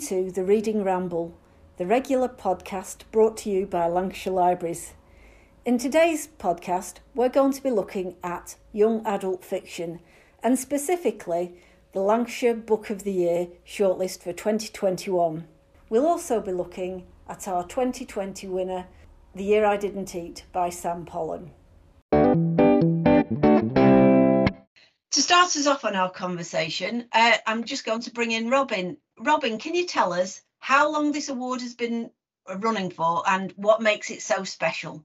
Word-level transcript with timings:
to 0.00 0.30
The 0.30 0.44
Reading 0.44 0.82
Ramble, 0.82 1.36
the 1.76 1.84
regular 1.84 2.26
podcast 2.28 3.02
brought 3.12 3.36
to 3.38 3.50
you 3.50 3.66
by 3.66 3.86
Lancashire 3.86 4.32
Libraries. 4.32 4.94
In 5.66 5.76
today's 5.76 6.26
podcast, 6.26 7.00
we're 7.14 7.28
going 7.28 7.52
to 7.52 7.62
be 7.62 7.70
looking 7.70 8.16
at 8.24 8.56
young 8.72 9.06
adult 9.06 9.44
fiction 9.44 10.00
and 10.42 10.58
specifically 10.58 11.52
the 11.92 12.00
Lancashire 12.00 12.54
Book 12.54 12.88
of 12.88 13.02
the 13.04 13.12
Year 13.12 13.48
shortlist 13.66 14.22
for 14.22 14.32
2021. 14.32 15.46
We'll 15.90 16.06
also 16.06 16.40
be 16.40 16.52
looking 16.52 17.06
at 17.28 17.46
our 17.46 17.66
2020 17.66 18.48
winner, 18.48 18.86
The 19.34 19.44
Year 19.44 19.66
I 19.66 19.76
Didn't 19.76 20.14
Eat 20.14 20.44
by 20.50 20.70
Sam 20.70 21.04
Pollen. 21.04 21.50
To 25.10 25.20
start 25.20 25.54
us 25.56 25.66
off 25.66 25.84
on 25.84 25.94
our 25.94 26.10
conversation, 26.10 27.04
uh, 27.12 27.36
I'm 27.46 27.64
just 27.64 27.84
going 27.84 28.00
to 28.02 28.12
bring 28.12 28.30
in 28.30 28.48
Robin. 28.48 28.96
Robin, 29.20 29.58
can 29.58 29.74
you 29.74 29.86
tell 29.86 30.12
us 30.12 30.40
how 30.58 30.90
long 30.90 31.12
this 31.12 31.28
award 31.28 31.60
has 31.60 31.74
been 31.74 32.10
running 32.58 32.90
for 32.90 33.22
and 33.28 33.52
what 33.56 33.82
makes 33.82 34.10
it 34.10 34.22
so 34.22 34.44
special? 34.44 35.04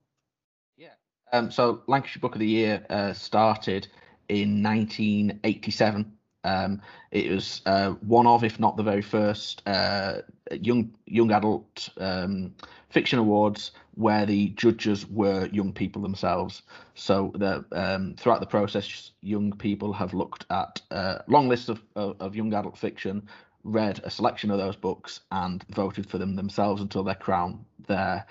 Yeah. 0.78 0.94
Um, 1.34 1.52
so 1.52 1.82
Lancashire 1.88 2.22
Book 2.22 2.36
of 2.36 2.40
the 2.40 2.48
Year 2.48 2.86
uh, 2.90 3.14
started 3.14 3.88
in 4.30 4.64
1987. 4.64 6.14
Um, 6.46 6.82
it 7.12 7.32
was 7.32 7.62
uh, 7.66 7.92
one 7.92 8.28
of, 8.28 8.44
if 8.44 8.60
not 8.60 8.78
the 8.78 8.84
very 8.84 9.02
first, 9.02 9.64
uh, 9.68 10.22
young 10.52 10.96
young 11.08 11.32
adult 11.32 11.90
um, 11.98 12.54
fiction 12.90 13.18
awards 13.18 13.72
where 13.96 14.26
the 14.26 14.50
judges 14.50 15.08
were 15.08 15.48
young 15.48 15.74
people 15.74 16.02
themselves. 16.02 16.62
So 16.94 17.32
the, 17.36 17.66
um, 17.72 18.16
throughout 18.18 18.42
the 18.42 18.46
process, 18.46 19.12
young 19.22 19.54
people 19.54 19.92
have 19.94 20.14
looked 20.14 20.46
at 20.50 20.82
a 20.92 21.24
long 21.28 21.50
lists 21.50 21.70
of, 21.70 21.82
of, 21.96 22.16
of 22.20 22.36
young 22.36 22.54
adult 22.54 22.78
fiction, 22.78 23.28
read 23.66 24.00
a 24.04 24.10
selection 24.10 24.52
of 24.52 24.58
those 24.58 24.76
books, 24.76 25.22
and 25.32 25.66
voted 25.70 26.08
for 26.10 26.18
them 26.18 26.36
themselves 26.36 26.82
until 26.82 27.04
they 27.04 27.16
crown 27.16 27.66
their 27.88 28.26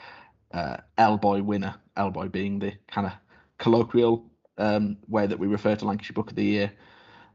uh, 0.53 0.77
L-Boy 0.97 1.43
winner. 1.43 1.75
L-Boy 1.97 2.29
being 2.29 2.59
the 2.59 2.73
kind 2.89 3.07
of 3.07 3.13
colloquial 3.59 4.25
um, 4.57 4.97
way 5.09 5.27
that 5.27 5.39
we 5.39 5.47
refer 5.47 5.75
to 5.77 5.85
Lancashire 5.85 6.15
Book 6.15 6.31
of 6.31 6.37
the 6.37 6.45
Year. 6.45 6.73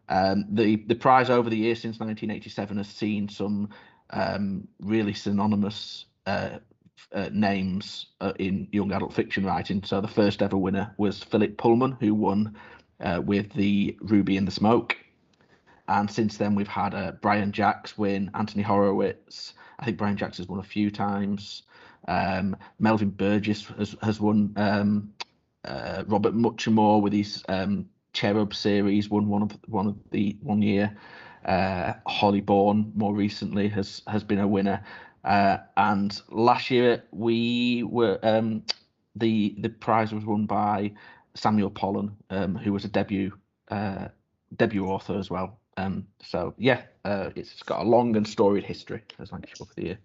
Um, 0.07 0.45
the 0.49 0.77
the 0.87 0.95
prize 0.95 1.29
over 1.29 1.49
the 1.49 1.57
years 1.57 1.81
since 1.81 1.99
1987 1.99 2.77
has 2.77 2.87
seen 2.87 3.29
some 3.29 3.69
um, 4.09 4.67
really 4.79 5.13
synonymous 5.13 6.05
uh, 6.25 6.57
uh, 7.13 7.29
names 7.31 8.07
uh, 8.21 8.33
in 8.39 8.67
young 8.71 8.91
adult 8.91 9.13
fiction 9.13 9.45
writing. 9.45 9.83
So 9.83 10.01
the 10.01 10.07
first 10.07 10.41
ever 10.41 10.57
winner 10.57 10.93
was 10.97 11.23
Philip 11.23 11.57
Pullman, 11.57 11.97
who 11.99 12.15
won 12.15 12.55
uh, 12.99 13.21
with 13.23 13.53
the 13.53 13.97
Ruby 14.01 14.37
in 14.37 14.45
the 14.45 14.51
Smoke. 14.51 14.97
And 15.89 16.09
since 16.09 16.37
then, 16.37 16.55
we've 16.55 16.67
had 16.67 16.93
uh, 16.93 17.13
Brian 17.21 17.51
Jacques 17.51 17.91
win, 17.97 18.31
Anthony 18.35 18.63
Horowitz. 18.63 19.53
I 19.79 19.85
think 19.85 19.97
Brian 19.97 20.15
Jacques 20.15 20.37
has 20.37 20.47
won 20.47 20.59
a 20.59 20.63
few 20.63 20.91
times. 20.91 21.63
Um, 22.07 22.55
Melvin 22.79 23.09
Burgess 23.09 23.65
has, 23.77 23.95
has 24.01 24.21
won. 24.21 24.53
Um, 24.55 25.13
uh, 25.65 26.03
Robert 26.07 26.33
Muchamore 26.33 27.01
with 27.01 27.13
his 27.13 27.43
um, 27.49 27.89
Cherub 28.13 28.53
series 28.53 29.09
won 29.09 29.27
one 29.27 29.41
of 29.41 29.57
one 29.67 29.87
of 29.87 29.95
the 30.11 30.37
one 30.41 30.61
year. 30.61 30.95
Uh, 31.45 31.93
Holly 32.07 32.41
Bourne 32.41 32.91
more 32.95 33.13
recently 33.13 33.67
has 33.69 34.01
has 34.07 34.23
been 34.23 34.39
a 34.39 34.47
winner, 34.47 34.83
uh, 35.23 35.57
and 35.77 36.21
last 36.29 36.69
year 36.69 37.03
we 37.11 37.83
were 37.83 38.19
um, 38.23 38.63
the 39.15 39.55
the 39.59 39.69
prize 39.69 40.13
was 40.13 40.25
won 40.25 40.45
by 40.45 40.91
Samuel 41.35 41.69
Pollen, 41.69 42.15
um, 42.29 42.55
who 42.55 42.73
was 42.73 42.85
a 42.85 42.89
debut 42.89 43.31
uh, 43.69 44.07
debut 44.55 44.85
author 44.87 45.17
as 45.17 45.29
well. 45.29 45.58
Um, 45.79 46.07
so 46.21 46.53
yeah, 46.57 46.81
uh, 47.05 47.29
it's 47.35 47.63
got 47.63 47.81
a 47.81 47.89
long 47.89 48.15
and 48.15 48.27
storied 48.27 48.65
history 48.65 49.01
as 49.19 49.31
Lancashire 49.31 49.55
Book 49.59 49.69
of 49.69 49.75
the 49.75 49.85
Year. 49.85 49.99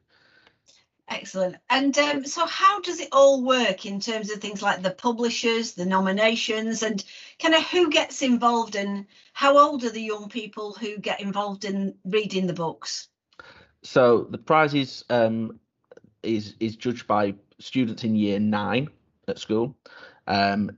Excellent. 1.09 1.57
And 1.69 1.97
um, 1.99 2.25
so, 2.25 2.47
how 2.47 2.81
does 2.81 3.01
it 3.01 3.11
all 3.13 3.45
work 3.45 3.85
in 3.85 4.01
terms 4.01 4.31
of 4.31 4.39
things 4.39 4.63
like 4.63 4.83
the 4.83 4.91
publishers, 4.91 5.73
the 5.73 5.85
nominations, 5.85 6.83
and 6.83 7.05
kind 7.39 7.55
of 7.55 7.63
who 7.65 7.91
gets 7.91 8.23
involved 8.23 8.75
and 8.75 9.07
how 9.35 9.59
old 9.59 9.85
are 9.85 9.91
the 9.91 10.01
young 10.01 10.31
people 10.31 10.73
who 10.73 10.97
get 10.97 11.21
involved 11.21 11.67
in 11.67 11.95
reading 12.05 12.47
the 12.47 12.55
books? 12.55 13.09
So 13.83 14.27
the 14.31 14.39
prize 14.39 14.73
is 14.73 15.05
um, 15.11 15.61
is 16.23 16.55
is 16.59 16.77
judged 16.77 17.07
by 17.07 17.35
students 17.59 18.05
in 18.05 18.15
year 18.15 18.41
nine 18.41 18.89
at 19.29 19.39
school. 19.39 19.77
Um, 20.27 20.71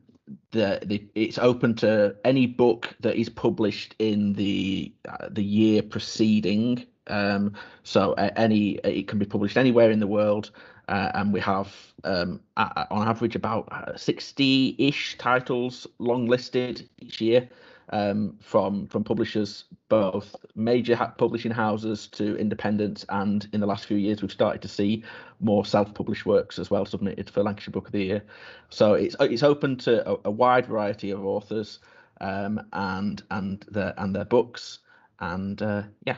the, 0.50 0.80
the 0.84 1.04
it's 1.14 1.38
open 1.38 1.74
to 1.76 2.16
any 2.24 2.46
book 2.46 2.94
that 3.00 3.16
is 3.16 3.28
published 3.28 3.94
in 3.98 4.32
the 4.32 4.92
uh, 5.08 5.28
the 5.30 5.42
year 5.42 5.82
preceding. 5.82 6.84
Um, 7.08 7.54
so 7.84 8.12
uh, 8.14 8.30
any 8.36 8.72
it 8.84 9.06
can 9.06 9.18
be 9.18 9.26
published 9.26 9.56
anywhere 9.56 9.90
in 9.90 10.00
the 10.00 10.06
world, 10.06 10.50
uh, 10.88 11.12
and 11.14 11.32
we 11.32 11.40
have 11.40 11.74
um, 12.04 12.40
on 12.56 13.08
average 13.08 13.36
about 13.36 13.68
60-ish 13.96 15.18
titles 15.18 15.86
long 15.98 16.26
listed 16.26 16.88
each 16.98 17.20
year 17.20 17.48
um, 17.90 18.36
from 18.40 18.86
from 18.86 19.04
publishers, 19.04 19.64
both 19.88 20.34
major 20.54 20.96
publishing 21.18 21.52
houses 21.52 22.08
to 22.08 22.36
independents, 22.36 23.04
and 23.08 23.48
in 23.52 23.60
the 23.60 23.66
last 23.66 23.86
few 23.86 23.96
years 23.96 24.22
we've 24.22 24.32
started 24.32 24.62
to 24.62 24.68
see 24.68 25.04
more 25.40 25.64
self-published 25.64 26.26
works 26.26 26.58
as 26.58 26.70
well 26.70 26.84
submitted 26.84 27.30
for 27.30 27.42
Lancashire 27.42 27.72
Book 27.72 27.86
of 27.86 27.92
the 27.92 28.04
Year. 28.04 28.24
So 28.70 28.94
it's 28.94 29.16
it's 29.20 29.42
open 29.42 29.76
to 29.78 30.08
a, 30.08 30.16
a 30.24 30.30
wide 30.30 30.66
variety 30.66 31.10
of 31.10 31.24
authors 31.24 31.78
um, 32.20 32.60
and 32.72 33.22
and 33.30 33.64
their 33.70 33.94
and 33.98 34.14
their 34.14 34.24
books, 34.24 34.80
and 35.20 35.60
uh, 35.62 35.82
yeah, 36.04 36.16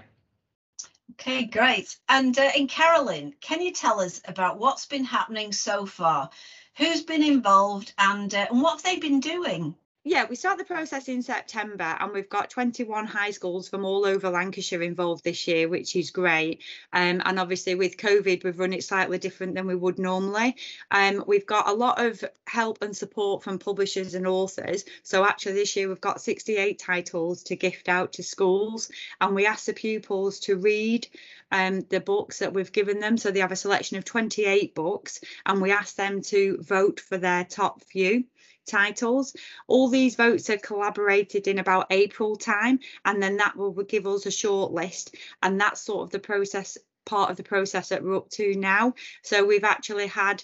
Okay, 1.12 1.46
great. 1.46 1.96
And 2.08 2.38
uh, 2.38 2.50
in 2.54 2.68
Carolyn, 2.68 3.34
can 3.40 3.60
you 3.60 3.72
tell 3.72 4.00
us 4.00 4.20
about 4.26 4.58
what's 4.58 4.86
been 4.86 5.04
happening 5.04 5.52
so 5.52 5.86
far? 5.86 6.30
Who's 6.76 7.02
been 7.02 7.22
involved 7.22 7.92
and, 7.98 8.32
uh, 8.32 8.46
and 8.50 8.62
what 8.62 8.74
have 8.74 8.82
they 8.82 9.00
been 9.00 9.20
doing? 9.20 9.74
Yeah, 10.10 10.24
we 10.24 10.36
start 10.36 10.56
the 10.56 10.64
process 10.64 11.06
in 11.08 11.20
September 11.20 11.94
and 12.00 12.14
we've 12.14 12.30
got 12.30 12.48
21 12.48 13.04
high 13.04 13.30
schools 13.30 13.68
from 13.68 13.84
all 13.84 14.06
over 14.06 14.30
Lancashire 14.30 14.80
involved 14.80 15.22
this 15.22 15.46
year, 15.46 15.68
which 15.68 15.94
is 15.96 16.12
great. 16.12 16.62
Um, 16.94 17.20
and 17.26 17.38
obviously 17.38 17.74
with 17.74 17.98
COVID, 17.98 18.42
we've 18.42 18.58
run 18.58 18.72
it 18.72 18.82
slightly 18.82 19.18
different 19.18 19.54
than 19.54 19.66
we 19.66 19.74
would 19.74 19.98
normally. 19.98 20.56
Um, 20.90 21.24
we've 21.26 21.44
got 21.44 21.68
a 21.68 21.74
lot 21.74 22.00
of 22.00 22.24
help 22.46 22.80
and 22.80 22.96
support 22.96 23.42
from 23.42 23.58
publishers 23.58 24.14
and 24.14 24.26
authors. 24.26 24.86
So 25.02 25.26
actually 25.26 25.52
this 25.52 25.76
year 25.76 25.88
we've 25.88 26.00
got 26.00 26.22
68 26.22 26.78
titles 26.78 27.42
to 27.42 27.56
gift 27.56 27.90
out 27.90 28.14
to 28.14 28.22
schools 28.22 28.90
and 29.20 29.34
we 29.34 29.44
ask 29.44 29.66
the 29.66 29.74
pupils 29.74 30.40
to 30.40 30.56
read 30.56 31.06
um, 31.52 31.82
the 31.90 32.00
books 32.00 32.38
that 32.38 32.54
we've 32.54 32.72
given 32.72 33.00
them. 33.00 33.18
So 33.18 33.30
they 33.30 33.40
have 33.40 33.52
a 33.52 33.56
selection 33.56 33.98
of 33.98 34.06
28 34.06 34.74
books 34.74 35.20
and 35.44 35.60
we 35.60 35.70
ask 35.70 35.96
them 35.96 36.22
to 36.22 36.56
vote 36.62 36.98
for 36.98 37.18
their 37.18 37.44
top 37.44 37.82
few 37.82 38.24
titles. 38.68 39.34
All 39.66 39.88
these 39.88 40.16
votes 40.16 40.50
are 40.50 40.58
collaborated 40.58 41.48
in 41.48 41.58
about 41.58 41.86
April 41.90 42.36
time, 42.36 42.80
and 43.04 43.22
then 43.22 43.38
that 43.38 43.56
will 43.56 43.72
give 43.72 44.06
us 44.06 44.26
a 44.26 44.30
short 44.30 44.72
list. 44.72 45.14
And 45.42 45.60
that's 45.60 45.80
sort 45.80 46.04
of 46.04 46.10
the 46.10 46.18
process, 46.18 46.78
part 47.04 47.30
of 47.30 47.36
the 47.36 47.42
process 47.42 47.88
that 47.88 48.04
we're 48.04 48.16
up 48.16 48.30
to 48.30 48.54
now. 48.54 48.94
So 49.22 49.44
we've 49.44 49.64
actually 49.64 50.06
had 50.06 50.42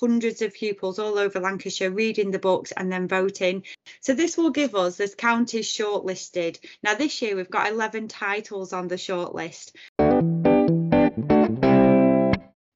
hundreds 0.00 0.42
of 0.42 0.54
pupils 0.54 0.98
all 0.98 1.18
over 1.18 1.40
Lancashire 1.40 1.90
reading 1.90 2.30
the 2.30 2.38
books 2.38 2.72
and 2.72 2.90
then 2.90 3.06
voting. 3.06 3.64
So 4.00 4.14
this 4.14 4.36
will 4.36 4.50
give 4.50 4.74
us 4.74 4.96
this 4.96 5.14
counties 5.14 5.68
shortlisted. 5.68 6.58
Now 6.82 6.94
this 6.94 7.20
year 7.22 7.36
we've 7.36 7.50
got 7.50 7.70
11 7.70 8.08
titles 8.08 8.72
on 8.72 8.88
the 8.88 8.96
shortlist. 8.96 9.72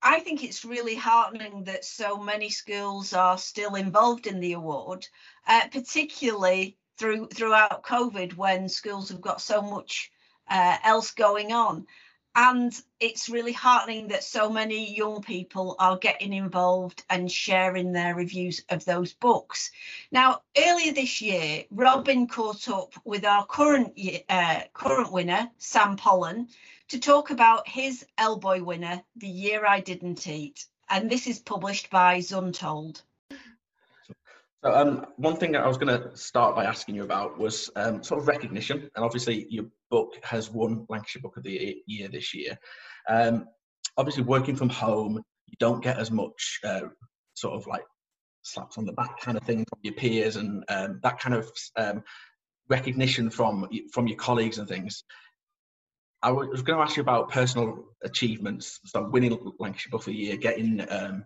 I 0.09 0.21
think 0.21 0.43
it's 0.43 0.65
really 0.65 0.95
heartening 0.95 1.65
that 1.65 1.85
so 1.85 2.17
many 2.17 2.49
schools 2.49 3.13
are 3.13 3.37
still 3.37 3.75
involved 3.75 4.27
in 4.27 4.41
the 4.41 4.55
award, 4.55 5.07
uh, 5.47 5.69
particularly 5.71 6.79
through 6.97 7.29
throughout 7.29 7.83
COVID 7.83 8.35
when 8.35 8.71
schools 8.71 9.11
have 9.11 9.21
got 9.21 9.43
so 9.43 9.61
much 9.61 10.11
uh, 10.49 10.79
else 10.83 11.11
going 11.11 11.53
on. 11.53 11.87
And 12.35 12.73
it's 13.01 13.29
really 13.29 13.53
heartening 13.53 14.09
that 14.09 14.25
so 14.25 14.49
many 14.49 14.97
young 14.97 15.21
people 15.21 15.77
are 15.79 15.99
getting 15.99 16.33
involved 16.33 17.03
and 17.11 17.31
sharing 17.31 17.93
their 17.93 18.15
reviews 18.15 18.65
of 18.71 18.87
those 18.87 19.13
books. 19.13 19.71
Now, 20.11 20.41
earlier 20.57 20.95
this 20.95 21.21
year, 21.21 21.65
Robin 21.71 22.27
caught 22.29 22.67
up 22.71 22.95
with 23.05 23.27
our 23.27 23.45
current 23.45 23.93
uh, 24.31 24.61
current 24.73 25.13
winner, 25.13 25.51
Sam 25.59 25.97
Pollen, 25.97 26.49
to 26.89 26.99
talk 26.99 27.31
about 27.31 27.69
his 27.69 28.05
L-Boy 28.17 28.63
winner, 28.63 29.03
The 29.17 29.29
Year 29.29 29.67
I 29.67 29.81
Didn't 29.81 30.27
Eat. 30.27 30.65
And 30.89 31.11
this 31.11 31.27
is 31.27 31.39
published 31.39 31.91
by 31.91 32.19
Zuntold. 32.19 33.03
So, 34.65 34.75
um, 34.75 35.07
one 35.17 35.37
thing 35.37 35.53
that 35.53 35.63
I 35.63 35.69
was 35.69 35.77
going 35.77 36.01
to 36.01 36.17
start 36.17 36.57
by 36.57 36.65
asking 36.65 36.97
you 36.97 37.05
about 37.05 37.39
was 37.39 37.71
um, 37.77 38.03
sort 38.03 38.21
of 38.21 38.27
recognition, 38.27 38.91
and 38.97 39.05
obviously 39.05 39.47
your 39.51 39.67
book 39.89 40.15
has 40.25 40.51
won 40.51 40.85
Lancashire 40.89 41.23
Book 41.23 41.37
of 41.37 41.45
the 41.45 41.77
Year 41.87 42.09
this 42.09 42.35
year. 42.35 42.59
Um, 43.09 43.47
obviously, 43.97 44.25
working 44.25 44.57
from 44.57 44.69
home, 44.69 45.23
you 45.47 45.55
don't 45.61 45.83
get 45.83 45.99
as 45.99 46.11
much 46.11 46.59
uh, 46.65 46.81
sort 47.35 47.55
of 47.55 47.69
like 47.69 47.85
slaps 48.43 48.79
on 48.79 48.85
the 48.85 48.93
back 48.93 49.21
kind 49.21 49.37
of 49.39 49.45
thing 49.45 49.65
from 49.69 49.79
your 49.83 49.95
peers 49.95 50.37
and 50.37 50.65
um, 50.69 50.99
that 51.05 51.21
kind 51.21 51.37
of 51.37 51.53
um, 51.77 52.03
recognition 52.69 53.31
from 53.31 53.69
from 53.93 54.09
your 54.09 54.17
colleagues 54.17 54.59
and 54.59 54.69
things 54.69 55.05
I 56.23 56.33
was 56.33 56.63
going 56.63 56.79
to 56.79 56.83
ask 56.83 56.97
you 56.97 57.03
about 57.03 57.31
personal 57.31 57.85
achievements. 58.03 58.81
So 58.87 59.09
winning 59.09 59.39
Lancashire 59.59 59.95
of 59.95 60.09
Year, 60.09 60.37
getting 60.37 60.85
um, 60.91 61.25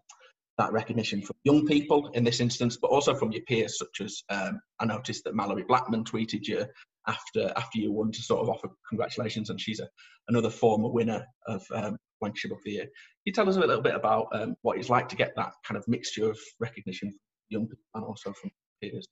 that 0.59 0.73
recognition 0.73 1.23
from 1.23 1.37
young 1.45 1.67
people 1.67 2.11
in 2.15 2.25
this 2.25 2.41
instance, 2.41 2.77
but 2.77 2.91
also 2.91 3.15
from 3.15 3.33
your 3.33 3.43
peers, 3.43 3.79
such 3.79 4.01
as 4.03 4.23
um, 4.29 4.61
I 4.81 4.85
noticed 4.85 5.25
that 5.25 5.35
Malorie 5.35 5.67
Blackman 5.67 6.05
tweeted 6.05 6.47
you 6.47 6.67
after 7.09 7.53
after 7.57 7.79
you 7.79 7.91
won 7.91 8.13
to 8.13 8.23
sort 8.23 8.43
of 8.43 8.51
offer 8.51 8.69
congratulations, 8.89 9.51
and 9.51 9.61
she's 9.61 9.81
a, 9.81 9.89
another 10.29 10.51
former 10.51 10.89
winner 10.89 11.25
of 11.47 11.65
um, 11.75 11.97
Lancashire 12.21 12.53
the 12.65 12.71
Year. 12.71 12.85
Can 12.85 12.91
you 13.25 13.33
tell 13.33 13.49
us 13.49 13.57
a 13.57 13.61
little 13.61 13.83
bit 13.83 13.95
about 13.95 14.29
um, 14.33 14.55
what 14.63 14.79
it's 14.79 14.91
like 14.91 15.09
to 15.09 15.17
get 15.17 15.33
that 15.37 15.53
kind 15.67 15.79
of 15.79 15.89
mixture 15.89 16.31
of 16.31 16.39
recognition 16.61 17.11
from 17.11 17.19
young 17.49 17.63
people 17.63 17.85
and 17.95 18.05
also 18.05 18.33
from 18.33 18.51
peers? 18.83 19.09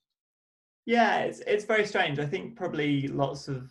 Yeah, 0.85 1.19
it's 1.21 1.39
it's 1.47 1.65
very 1.65 1.85
strange. 1.85 2.19
I 2.19 2.25
think 2.25 2.55
probably 2.55 3.07
lots 3.07 3.47
of 3.47 3.69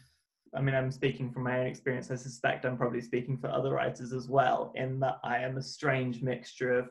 I 0.55 0.61
mean, 0.61 0.75
I'm 0.75 0.91
speaking 0.91 1.31
from 1.31 1.45
my 1.45 1.61
own 1.61 1.67
experience. 1.67 2.11
I 2.11 2.17
suspect 2.17 2.65
I'm 2.65 2.77
probably 2.77 3.01
speaking 3.01 3.39
for 3.39 3.49
other 3.49 3.73
writers 3.73 4.13
as 4.13 4.29
well, 4.29 4.73
in 4.75 4.99
that 5.01 5.19
I 5.23 5.39
am 5.39 5.57
a 5.57 5.63
strange 5.63 6.23
mixture 6.23 6.73
of 6.73 6.89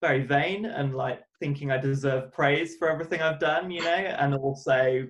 very 0.00 0.22
vain 0.22 0.66
and 0.66 0.94
like 0.94 1.22
thinking 1.40 1.70
I 1.70 1.78
deserve 1.78 2.30
praise 2.30 2.76
for 2.76 2.88
everything 2.90 3.20
I've 3.20 3.40
done, 3.40 3.70
you 3.70 3.82
know, 3.82 3.88
and 3.88 4.34
also 4.34 5.06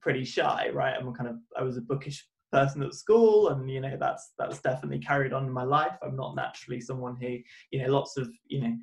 pretty 0.00 0.24
shy, 0.24 0.70
right? 0.72 0.94
I'm 0.98 1.12
kind 1.12 1.28
of 1.28 1.36
I 1.58 1.62
was 1.62 1.76
a 1.76 1.82
bookish 1.82 2.26
person 2.52 2.82
at 2.82 2.94
school, 2.94 3.48
and 3.48 3.68
you 3.68 3.80
know 3.80 3.96
that's 3.98 4.32
that's 4.38 4.60
definitely 4.60 5.00
carried 5.00 5.32
on 5.32 5.44
in 5.44 5.52
my 5.52 5.64
life. 5.64 5.96
I'm 6.02 6.16
not 6.16 6.36
naturally 6.36 6.80
someone 6.80 7.16
who, 7.20 7.36
you 7.72 7.82
know, 7.82 7.92
lots 7.92 8.16
of 8.16 8.28
you 8.46 8.60
know, 8.60 8.76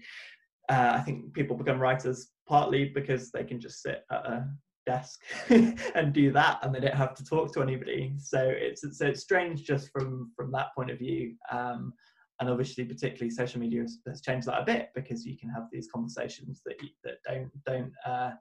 uh, 0.70 0.92
I 0.96 1.00
think 1.00 1.34
people 1.34 1.56
become 1.56 1.80
writers 1.80 2.30
partly 2.48 2.90
because 2.94 3.32
they 3.32 3.44
can 3.44 3.60
just 3.60 3.82
sit 3.82 4.04
at 4.12 4.26
a 4.26 4.48
desk 4.86 5.22
and 5.50 6.14
do 6.14 6.32
that 6.32 6.60
and 6.62 6.74
they 6.74 6.80
don't 6.80 6.96
have 6.96 7.14
to 7.16 7.24
talk 7.24 7.54
to 7.54 7.62
anybody 7.62 8.14
so 8.18 8.40
it's 8.42 8.82
so 8.98 9.08
it's 9.08 9.22
strange 9.22 9.64
just 9.64 9.90
from 9.92 10.32
from 10.36 10.52
that 10.52 10.68
point 10.76 10.92
of 10.92 11.00
view 11.00 11.36
um, 11.52 11.94
and 12.40 12.50
obviously 12.50 12.84
particularly 12.84 13.30
social 13.30 13.60
media 13.60 13.82
has, 13.82 14.00
has, 14.08 14.22
changed 14.22 14.48
that 14.48 14.62
a 14.62 14.66
bit 14.66 14.90
because 14.96 15.26
you 15.26 15.38
can 15.38 15.50
have 15.50 15.64
these 15.72 15.88
conversations 15.94 16.62
that 16.66 16.76
that 17.04 17.16
don't 17.26 17.52
don't 17.66 17.92
uh, 18.06 18.32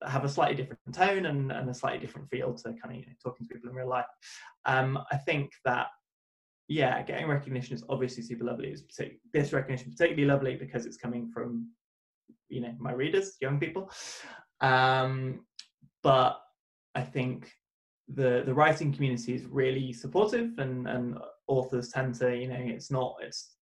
that 0.00 0.10
have 0.10 0.24
a 0.24 0.28
slightly 0.28 0.56
different 0.56 0.80
tone 0.92 1.26
and, 1.26 1.52
and 1.52 1.68
a 1.68 1.74
slightly 1.74 1.98
different 1.98 2.28
feel 2.28 2.54
to 2.54 2.64
kind 2.64 2.90
of 2.90 2.94
you 2.94 3.06
know, 3.06 3.12
talking 3.22 3.46
to 3.46 3.54
people 3.54 3.70
in 3.70 3.76
real 3.76 3.88
life. 3.88 4.06
Um, 4.66 4.98
I 5.10 5.16
think 5.16 5.52
that 5.64 5.88
yeah, 6.68 7.02
getting 7.02 7.28
recognition 7.28 7.74
is 7.74 7.84
obviously 7.88 8.22
super 8.22 8.44
lovely. 8.44 8.68
It's 8.68 8.82
this 9.32 9.52
recognition 9.52 9.90
particularly 9.90 10.24
lovely 10.24 10.56
because 10.56 10.86
it's 10.86 10.96
coming 10.96 11.30
from 11.32 11.70
you 12.48 12.60
know 12.60 12.74
my 12.78 12.92
readers, 12.92 13.36
young 13.40 13.60
people. 13.60 13.90
Um, 14.60 15.44
but 16.04 16.40
I 16.94 17.02
think 17.02 17.50
the 18.08 18.42
the 18.46 18.54
writing 18.54 18.92
community 18.92 19.34
is 19.34 19.46
really 19.46 19.92
supportive 19.92 20.58
and 20.58 20.86
and 20.86 21.18
authors 21.48 21.88
tend 21.88 22.14
to 22.14 22.36
you 22.36 22.48
know 22.48 22.58
it's 22.58 22.90
not 22.90 23.16
it's 23.22 23.56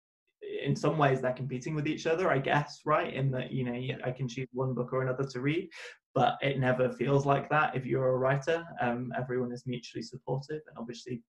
in 0.64 0.74
some 0.74 0.96
ways 0.96 1.20
they're 1.20 1.34
competing 1.34 1.74
with 1.74 1.86
each 1.86 2.06
other 2.06 2.30
i 2.30 2.38
guess 2.38 2.80
right? 2.86 3.12
In 3.12 3.30
that 3.32 3.52
you 3.52 3.64
know 3.64 3.98
i 4.02 4.10
can 4.10 4.26
choose 4.26 4.48
one 4.52 4.72
book 4.72 4.94
or 4.94 5.02
another 5.02 5.24
to 5.24 5.40
read 5.40 5.68
but 6.14 6.38
it 6.40 6.58
never 6.58 6.90
feels 6.90 7.26
like 7.26 7.48
that 7.50 7.76
if 7.76 7.86
you're 7.86 8.08
a 8.08 8.18
writer. 8.18 8.66
Um, 8.80 9.12
everyone 9.16 9.52
is 9.52 9.62
mutually 9.64 10.02
supportive 10.02 10.60
and 10.66 10.76
obviously 10.76 11.22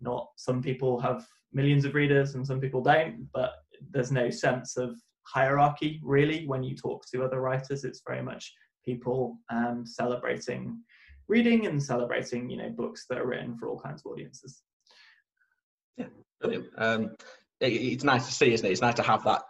not 0.00 0.28
some 0.36 0.60
people 0.60 1.00
have 1.00 1.24
millions 1.54 1.86
of 1.86 1.94
readers 1.94 2.34
and 2.34 2.46
some 2.46 2.60
people 2.60 2.82
don't 2.82 3.28
but 3.32 3.52
there's 3.92 4.12
no 4.12 4.28
sense 4.28 4.76
of 4.76 4.94
hierarchy 5.22 6.00
really 6.02 6.46
when 6.46 6.62
you 6.62 6.76
talk 6.76 7.04
to 7.10 7.24
other 7.24 7.40
writers. 7.40 7.84
It's 7.84 8.02
very 8.06 8.22
much 8.22 8.52
people 8.86 9.38
um, 9.50 9.84
celebrating 9.84 10.80
reading 11.28 11.66
and 11.66 11.82
celebrating 11.82 12.48
you 12.48 12.56
know 12.56 12.70
books 12.70 13.04
that 13.10 13.18
are 13.18 13.26
written 13.26 13.58
for 13.58 13.68
all 13.68 13.78
kinds 13.78 14.00
of 14.04 14.12
audiences 14.12 14.62
yeah, 15.96 16.06
brilliant. 16.40 16.66
Um, 16.76 17.16
it, 17.60 17.72
it's 17.72 18.04
nice 18.04 18.26
to 18.26 18.32
see, 18.32 18.52
isn't 18.52 18.66
it? 18.66 18.72
It's 18.72 18.80
nice 18.80 18.94
to 18.94 19.02
have 19.02 19.24
that, 19.24 19.42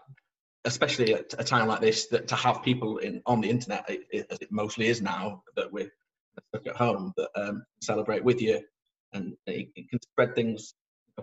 especially 0.64 1.14
at 1.14 1.34
a 1.38 1.44
time 1.44 1.68
like 1.68 1.80
this, 1.80 2.06
that 2.08 2.28
to 2.28 2.36
have 2.36 2.62
people 2.62 2.98
in 2.98 3.22
on 3.26 3.40
the 3.40 3.50
internet, 3.50 3.88
it, 3.88 4.00
it, 4.10 4.26
as 4.30 4.38
it 4.40 4.52
mostly 4.52 4.86
is 4.86 5.02
now, 5.02 5.42
that 5.56 5.72
we're 5.72 5.90
stuck 6.48 6.66
at 6.66 6.76
home, 6.76 7.12
that 7.16 7.30
um, 7.34 7.64
celebrate 7.82 8.24
with 8.24 8.40
you, 8.40 8.60
and 9.12 9.34
it, 9.46 9.68
it, 9.74 9.88
can 9.90 10.00
spread 10.02 10.34
things 10.34 10.74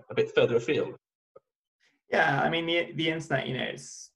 a 0.09 0.15
bit 0.15 0.33
further 0.35 0.55
afield. 0.55 0.95
Yeah, 2.11 2.41
I 2.41 2.49
mean 2.49 2.65
the 2.65 2.91
the 2.95 3.09
internet, 3.09 3.47
you 3.47 3.57
know, 3.57 3.63
it's 3.63 4.11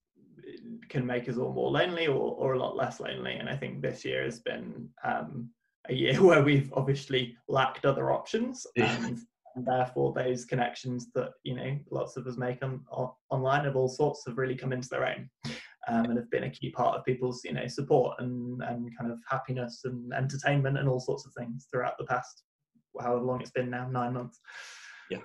can 0.90 1.06
make 1.06 1.28
us 1.30 1.38
all 1.38 1.54
more 1.54 1.72
lonely 1.72 2.08
or, 2.08 2.36
or 2.36 2.54
a 2.54 2.60
lot 2.60 2.76
less 2.76 3.00
lonely. 3.00 3.34
And 3.34 3.50
I 3.50 3.56
think 3.56 3.82
this 3.82 4.06
year 4.06 4.24
has 4.24 4.40
been 4.40 4.90
um, 5.04 5.50
a 5.90 5.94
year 5.94 6.22
where 6.24 6.44
we've 6.44 6.72
obviously 6.74 7.36
lacked 7.48 7.86
other 7.86 8.12
options. 8.12 8.66
And 8.76 9.20
and 9.58 9.66
therefore 9.66 10.14
those 10.14 10.46
connections 10.46 11.08
that 11.16 11.32
you 11.44 11.56
know 11.56 11.78
lots 11.90 12.16
of 12.16 12.26
us 12.28 12.38
make 12.38 12.64
on, 12.64 12.80
on 12.92 13.10
online 13.32 13.66
of 13.66 13.76
all 13.76 13.90
sorts 13.90 14.24
have 14.26 14.38
really 14.38 14.56
come 14.56 14.72
into 14.72 14.88
their 14.88 15.06
own 15.06 15.30
um, 15.88 16.06
and 16.06 16.18
have 16.18 16.30
been 16.30 16.44
a 16.44 16.50
key 16.50 16.70
part 16.70 16.96
of 16.96 17.04
people's 17.04 17.42
you 17.44 17.54
know 17.54 17.68
support 17.68 18.16
and 18.20 18.62
and 18.64 18.96
kind 18.98 19.12
of 19.12 19.18
happiness 19.30 19.82
and 19.84 20.14
entertainment 20.14 20.78
and 20.78 20.88
all 20.88 21.00
sorts 21.00 21.26
of 21.26 21.34
things 21.34 21.68
throughout 21.72 21.98
the 21.98 22.06
past 22.06 22.44
however 23.02 23.24
long 23.24 23.42
it's 23.42 23.52
been 23.52 23.70
now 23.70 23.90
nine 23.90 24.14
months 24.14 24.40
yeah 25.10 25.20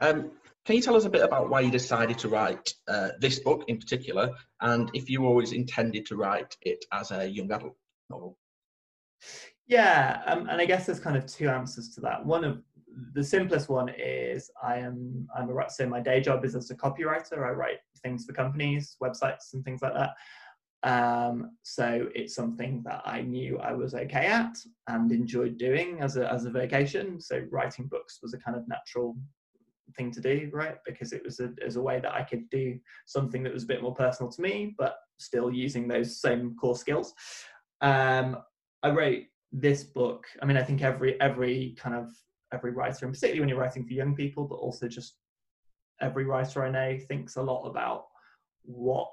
um, 0.00 0.30
can 0.64 0.76
you 0.76 0.82
tell 0.82 0.96
us 0.96 1.04
a 1.04 1.10
bit 1.10 1.22
about 1.22 1.48
why 1.48 1.60
you 1.60 1.70
decided 1.70 2.18
to 2.18 2.28
write 2.28 2.74
uh, 2.88 3.10
this 3.20 3.38
book 3.38 3.64
in 3.68 3.78
particular 3.78 4.30
and 4.60 4.90
if 4.94 5.10
you 5.10 5.24
always 5.24 5.52
intended 5.52 6.06
to 6.06 6.16
write 6.16 6.56
it 6.62 6.84
as 6.92 7.10
a 7.10 7.26
young 7.26 7.50
adult 7.52 7.76
novel 8.10 8.38
yeah 9.66 10.22
um, 10.26 10.48
and 10.48 10.60
i 10.60 10.64
guess 10.64 10.86
there's 10.86 11.00
kind 11.00 11.16
of 11.16 11.26
two 11.26 11.48
answers 11.48 11.94
to 11.94 12.00
that 12.00 12.24
one 12.24 12.44
of 12.44 12.62
the 13.14 13.24
simplest 13.24 13.68
one 13.68 13.90
is 13.98 14.50
I 14.62 14.76
am 14.76 15.28
I'm 15.36 15.50
a 15.50 15.70
so 15.70 15.86
my 15.86 16.00
day 16.00 16.20
job 16.20 16.44
is 16.44 16.54
as 16.54 16.70
a 16.70 16.76
copywriter. 16.76 17.46
I 17.46 17.50
write 17.50 17.78
things 18.02 18.24
for 18.24 18.32
companies, 18.32 18.96
websites, 19.02 19.54
and 19.54 19.64
things 19.64 19.82
like 19.82 19.94
that. 19.94 20.14
Um, 20.84 21.52
so 21.62 22.08
it's 22.14 22.34
something 22.34 22.82
that 22.84 23.02
I 23.04 23.22
knew 23.22 23.58
I 23.58 23.72
was 23.72 23.94
okay 23.94 24.26
at 24.26 24.56
and 24.88 25.12
enjoyed 25.12 25.56
doing 25.56 26.00
as 26.00 26.16
a 26.16 26.30
as 26.30 26.44
a 26.44 26.50
vocation. 26.50 27.20
So 27.20 27.44
writing 27.50 27.86
books 27.86 28.18
was 28.22 28.34
a 28.34 28.38
kind 28.38 28.56
of 28.56 28.66
natural 28.68 29.16
thing 29.96 30.10
to 30.12 30.20
do, 30.20 30.50
right? 30.52 30.76
Because 30.86 31.12
it 31.12 31.22
was 31.24 31.40
a, 31.40 31.52
as 31.64 31.76
a 31.76 31.82
way 31.82 32.00
that 32.00 32.14
I 32.14 32.22
could 32.22 32.48
do 32.50 32.78
something 33.06 33.42
that 33.42 33.52
was 33.52 33.64
a 33.64 33.66
bit 33.66 33.82
more 33.82 33.94
personal 33.94 34.30
to 34.32 34.42
me, 34.42 34.74
but 34.78 34.96
still 35.18 35.52
using 35.52 35.86
those 35.86 36.20
same 36.20 36.56
core 36.56 36.76
skills. 36.76 37.12
Um, 37.80 38.38
I 38.82 38.90
wrote 38.90 39.24
this 39.52 39.84
book. 39.84 40.26
I 40.40 40.46
mean, 40.46 40.56
I 40.56 40.62
think 40.62 40.82
every 40.82 41.20
every 41.20 41.74
kind 41.78 41.94
of 41.94 42.10
every 42.52 42.72
writer, 42.72 43.06
and 43.06 43.14
particularly 43.14 43.40
when 43.40 43.48
you're 43.48 43.58
writing 43.58 43.86
for 43.86 43.92
young 43.92 44.14
people, 44.14 44.44
but 44.44 44.56
also 44.56 44.88
just 44.88 45.16
every 46.00 46.24
writer 46.24 46.64
I 46.64 46.70
know 46.70 46.98
thinks 47.08 47.36
a 47.36 47.42
lot 47.42 47.68
about 47.68 48.06
what 48.64 49.08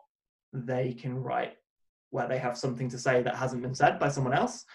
they 0.53 0.93
can 0.93 1.15
write 1.15 1.53
where 2.11 2.27
they 2.27 2.37
have 2.37 2.57
something 2.57 2.89
to 2.89 2.97
say 2.97 3.21
that 3.21 3.35
hasn't 3.35 3.61
been 3.61 3.75
said 3.75 3.99
by 3.99 4.09
someone 4.09 4.33
else. 4.33 4.65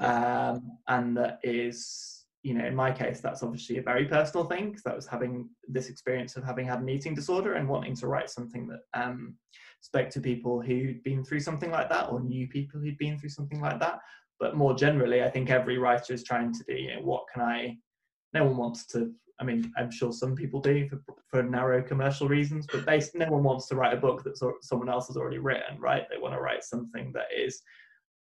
Um, 0.00 0.78
and 0.88 1.16
that 1.16 1.38
is, 1.42 2.21
you 2.42 2.54
know, 2.54 2.64
in 2.64 2.74
my 2.74 2.90
case, 2.90 3.20
that's 3.20 3.42
obviously 3.42 3.78
a 3.78 3.82
very 3.82 4.04
personal 4.04 4.46
thing 4.46 4.70
because 4.70 4.82
that 4.82 4.96
was 4.96 5.06
having 5.06 5.48
this 5.68 5.88
experience 5.88 6.36
of 6.36 6.44
having 6.44 6.66
had 6.66 6.80
an 6.80 6.88
eating 6.88 7.14
disorder 7.14 7.54
and 7.54 7.68
wanting 7.68 7.94
to 7.96 8.08
write 8.08 8.30
something 8.30 8.66
that 8.66 8.80
um, 8.94 9.36
spoke 9.80 10.10
to 10.10 10.20
people 10.20 10.60
who'd 10.60 11.02
been 11.04 11.24
through 11.24 11.40
something 11.40 11.70
like 11.70 11.88
that 11.88 12.10
or 12.10 12.20
knew 12.20 12.48
people 12.48 12.80
who'd 12.80 12.98
been 12.98 13.18
through 13.18 13.28
something 13.28 13.60
like 13.60 13.78
that. 13.78 14.00
But 14.40 14.56
more 14.56 14.74
generally, 14.74 15.22
I 15.22 15.30
think 15.30 15.50
every 15.50 15.78
writer 15.78 16.12
is 16.12 16.24
trying 16.24 16.52
to 16.52 16.64
do, 16.66 16.74
you 16.74 16.94
know, 16.94 17.02
what 17.02 17.24
can 17.32 17.42
I 17.42 17.76
no 18.34 18.44
one 18.44 18.56
wants 18.56 18.86
to 18.86 19.12
I 19.40 19.44
mean, 19.44 19.72
I'm 19.76 19.90
sure 19.90 20.12
some 20.12 20.36
people 20.36 20.60
do 20.60 20.88
for, 20.88 21.02
for 21.26 21.42
narrow 21.42 21.82
commercial 21.82 22.28
reasons, 22.28 22.64
but 22.70 22.86
they, 22.86 23.02
no 23.14 23.26
one 23.28 23.42
wants 23.42 23.66
to 23.68 23.74
write 23.74 23.92
a 23.92 24.00
book 24.00 24.22
that 24.22 24.38
someone 24.62 24.88
else 24.88 25.08
has 25.08 25.16
already 25.16 25.38
written, 25.38 25.80
right? 25.80 26.04
They 26.08 26.18
want 26.18 26.34
to 26.34 26.40
write 26.40 26.62
something 26.62 27.12
that 27.14 27.26
is 27.36 27.60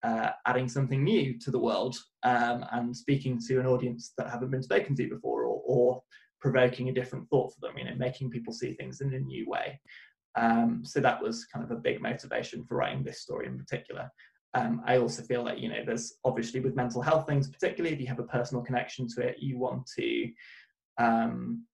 uh, 0.06 0.30
adding 0.46 0.68
something 0.68 1.02
new 1.02 1.38
to 1.40 1.50
the 1.50 1.58
world 1.58 1.96
um, 2.22 2.64
and 2.72 2.96
speaking 2.96 3.40
to 3.48 3.58
an 3.58 3.66
audience 3.66 4.12
that 4.16 4.30
haven't 4.30 4.50
been 4.50 4.62
spoken 4.62 4.94
to 4.94 5.08
before, 5.08 5.44
or, 5.44 5.62
or, 5.66 6.02
provoking 6.38 6.90
a 6.90 6.92
different 6.92 7.28
thought 7.28 7.52
for 7.52 7.60
them. 7.60 7.76
You 7.76 7.84
know, 7.86 7.96
making 7.96 8.30
people 8.30 8.52
see 8.52 8.74
things 8.74 9.00
in 9.00 9.12
a 9.14 9.18
new 9.18 9.48
way. 9.48 9.80
Um, 10.36 10.82
so 10.84 11.00
that 11.00 11.20
was 11.20 11.46
kind 11.46 11.64
of 11.64 11.70
a 11.70 11.80
big 11.80 12.00
motivation 12.00 12.62
for 12.64 12.76
writing 12.76 13.02
this 13.02 13.22
story 13.22 13.46
in 13.46 13.58
particular. 13.58 14.08
Um, 14.54 14.82
I 14.86 14.98
also 14.98 15.22
feel 15.22 15.44
that 15.44 15.58
you 15.58 15.68
know 15.68 15.82
there's 15.84 16.14
obviously 16.24 16.60
with 16.60 16.76
mental 16.76 17.02
health 17.02 17.26
things, 17.26 17.48
particularly 17.48 17.94
if 17.94 18.00
you 18.00 18.06
have 18.06 18.20
a 18.20 18.24
personal 18.24 18.62
connection 18.62 19.08
to 19.16 19.22
it, 19.22 19.38
you 19.40 19.58
want 19.58 19.90
to 19.98 20.30
um, 20.98 21.64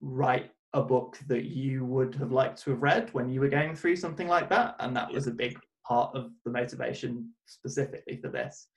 write 0.00 0.50
a 0.72 0.82
book 0.82 1.18
that 1.28 1.44
you 1.44 1.84
would 1.84 2.14
have 2.14 2.32
liked 2.32 2.62
to 2.62 2.70
have 2.70 2.82
read 2.82 3.12
when 3.12 3.28
you 3.28 3.40
were 3.40 3.48
going 3.48 3.76
through 3.76 3.96
something 3.96 4.28
like 4.28 4.48
that, 4.48 4.76
and 4.80 4.96
that 4.96 5.12
was 5.12 5.26
a 5.26 5.32
big 5.32 5.58
part 5.86 6.14
of 6.14 6.30
the 6.44 6.50
motivation 6.50 7.30
specifically 7.46 8.16
for 8.16 8.28
this. 8.28 8.68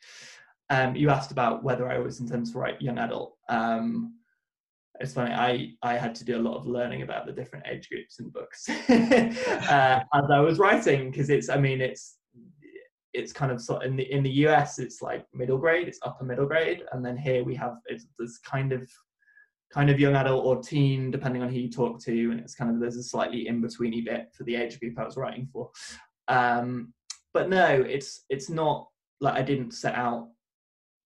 Um, 0.69 0.95
you 0.95 1.09
asked 1.09 1.31
about 1.31 1.63
whether 1.63 1.89
I 1.89 1.97
was 1.99 2.19
intended 2.19 2.51
to 2.51 2.59
write 2.59 2.81
young 2.81 2.97
adult. 2.97 3.35
Um, 3.49 4.13
it's 4.99 5.13
funny 5.13 5.31
i 5.31 5.71
i 5.83 5.95
had 5.95 6.15
to 6.15 6.25
do 6.25 6.35
a 6.35 6.41
lot 6.41 6.57
of 6.57 6.65
learning 6.65 7.03
about 7.03 7.27
the 7.27 7.31
different 7.31 7.63
age 7.67 7.87
groups 7.87 8.19
in 8.19 8.29
books 8.29 8.67
uh, 8.89 9.99
as 10.11 10.31
i 10.31 10.39
was 10.39 10.57
writing 10.57 11.11
because 11.11 11.29
it's 11.29 11.49
i 11.49 11.55
mean 11.55 11.81
it's 11.81 12.17
it's 13.17 13.33
kind 13.33 13.51
of 13.51 13.61
sort 13.61 13.83
in 13.83 13.95
the 13.95 14.11
in 14.11 14.23
the 14.23 14.29
US 14.47 14.79
it's 14.79 15.01
like 15.01 15.25
middle 15.33 15.57
grade, 15.57 15.87
it's 15.87 15.99
upper 16.03 16.23
middle 16.23 16.45
grade, 16.45 16.83
and 16.91 17.03
then 17.03 17.17
here 17.17 17.43
we 17.43 17.55
have 17.55 17.77
it's 17.87 18.05
this 18.19 18.37
kind 18.39 18.71
of 18.71 18.89
kind 19.73 19.89
of 19.89 19.99
young 19.99 20.15
adult 20.15 20.45
or 20.45 20.61
teen, 20.61 21.11
depending 21.11 21.41
on 21.41 21.49
who 21.49 21.59
you 21.59 21.69
talk 21.69 21.99
to, 22.03 22.31
and 22.31 22.39
it's 22.39 22.55
kind 22.55 22.69
of 22.71 22.79
there's 22.79 22.95
a 22.95 23.03
slightly 23.03 23.47
in 23.47 23.61
betweeny 23.61 24.05
bit 24.05 24.27
for 24.33 24.43
the 24.43 24.55
age 24.55 24.79
group 24.79 24.97
I 24.99 25.03
was 25.03 25.17
writing 25.17 25.49
for. 25.51 25.71
Um, 26.27 26.93
but 27.37 27.49
no, 27.49 27.85
it's 27.87 28.25
it's 28.29 28.49
not 28.49 28.87
like 29.21 29.35
I 29.35 29.43
didn't 29.43 29.71
set 29.71 29.93
out 29.93 30.29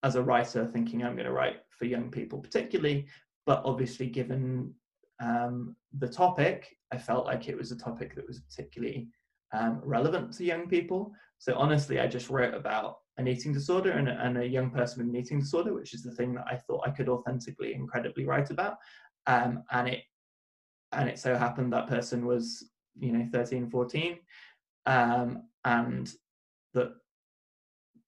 as 0.03 0.15
a 0.15 0.23
writer 0.23 0.65
thinking 0.65 1.03
I'm 1.03 1.15
going 1.15 1.25
to 1.25 1.33
write 1.33 1.57
for 1.77 1.85
young 1.85 2.09
people 2.09 2.39
particularly, 2.39 3.07
but 3.45 3.61
obviously 3.65 4.07
given 4.07 4.73
um, 5.21 5.75
the 5.99 6.07
topic, 6.07 6.73
I 6.93 6.97
felt 6.97 7.25
like 7.25 7.49
it 7.49 7.57
was 7.57 7.73
a 7.73 7.77
topic 7.77 8.15
that 8.15 8.25
was 8.25 8.39
particularly 8.39 9.09
um, 9.53 9.81
relevant 9.83 10.31
to 10.33 10.45
young 10.45 10.69
people. 10.69 11.11
So 11.37 11.53
honestly, 11.55 11.99
I 11.99 12.07
just 12.07 12.29
wrote 12.29 12.53
about 12.53 12.99
an 13.17 13.27
eating 13.27 13.51
disorder 13.51 13.91
and 13.91 14.07
a, 14.07 14.13
and 14.25 14.37
a, 14.37 14.47
young 14.47 14.71
person 14.71 14.99
with 14.99 15.13
an 15.13 15.21
eating 15.21 15.41
disorder, 15.41 15.73
which 15.73 15.93
is 15.93 16.01
the 16.01 16.15
thing 16.15 16.33
that 16.35 16.45
I 16.49 16.55
thought 16.55 16.87
I 16.87 16.91
could 16.91 17.09
authentically, 17.09 17.73
incredibly 17.73 18.25
write 18.25 18.51
about. 18.51 18.77
Um, 19.27 19.63
and 19.71 19.89
it 19.89 20.03
and 20.93 21.09
it 21.09 21.19
so 21.19 21.35
happened 21.35 21.73
that 21.73 21.87
person 21.87 22.25
was, 22.25 22.69
you 22.97 23.11
know, 23.11 23.27
13, 23.31 23.69
14, 23.69 24.17
um, 24.85 25.43
and 25.65 26.13
that 26.73 26.93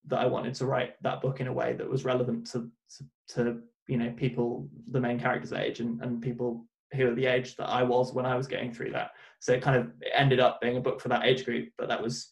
that 0.08 0.20
I 0.20 0.26
wanted 0.26 0.54
to 0.56 0.66
write 0.66 1.02
that 1.02 1.22
book 1.22 1.40
in 1.40 1.48
a 1.48 1.54
way 1.54 1.74
that 1.74 1.90
was 1.90 2.06
relevant 2.06 2.48
to 2.52 2.70
to, 2.98 3.06
to 3.36 3.62
you 3.88 3.98
know 3.98 4.12
people 4.16 4.68
the 4.92 5.00
main 5.00 5.20
character's 5.20 5.54
age 5.54 5.80
and, 5.80 6.02
and 6.02 6.22
people 6.22 6.66
who 6.94 7.10
are 7.10 7.16
the 7.16 7.26
age 7.26 7.56
that 7.56 7.70
I 7.70 7.84
was 7.84 8.14
when 8.14 8.26
I 8.26 8.36
was 8.36 8.48
going 8.48 8.72
through 8.72 8.92
that. 8.92 9.12
So 9.40 9.54
it 9.54 9.62
kind 9.62 9.78
of 9.78 9.92
ended 10.14 10.40
up 10.40 10.62
being 10.62 10.78
a 10.78 10.82
book 10.82 11.02
for 11.02 11.10
that 11.10 11.26
age 11.26 11.44
group, 11.44 11.70
but 11.78 11.88
that 11.90 12.02
was 12.02 12.30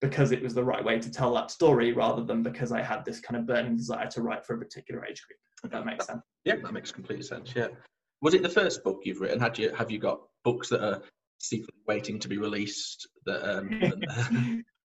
because 0.00 0.32
it 0.32 0.42
was 0.42 0.54
the 0.54 0.64
right 0.64 0.84
way 0.84 0.98
to 0.98 1.10
tell 1.10 1.32
that 1.34 1.50
story 1.50 1.92
rather 1.92 2.22
than 2.22 2.42
because 2.42 2.72
I 2.72 2.82
had 2.82 3.04
this 3.04 3.20
kind 3.20 3.40
of 3.40 3.46
burning 3.46 3.76
desire 3.76 4.08
to 4.08 4.22
write 4.22 4.44
for 4.44 4.54
a 4.54 4.58
particular 4.58 5.04
age 5.04 5.22
group. 5.26 5.38
If 5.64 5.70
that 5.70 5.86
makes 5.86 6.06
sense. 6.06 6.20
Yeah, 6.44 6.56
that 6.62 6.72
makes 6.72 6.92
complete 6.92 7.24
sense. 7.24 7.52
Yeah. 7.56 7.68
Was 8.20 8.34
it 8.34 8.42
the 8.42 8.48
first 8.48 8.84
book 8.84 9.00
you've 9.04 9.20
written? 9.20 9.40
Had 9.40 9.58
you 9.58 9.74
have 9.74 9.90
you 9.90 9.98
got 9.98 10.20
books 10.44 10.68
that 10.68 10.82
are 10.82 11.02
secretly 11.38 11.80
waiting 11.86 12.18
to 12.20 12.28
be 12.28 12.38
released? 12.38 13.08
That 13.24 13.42
um, 13.42 14.62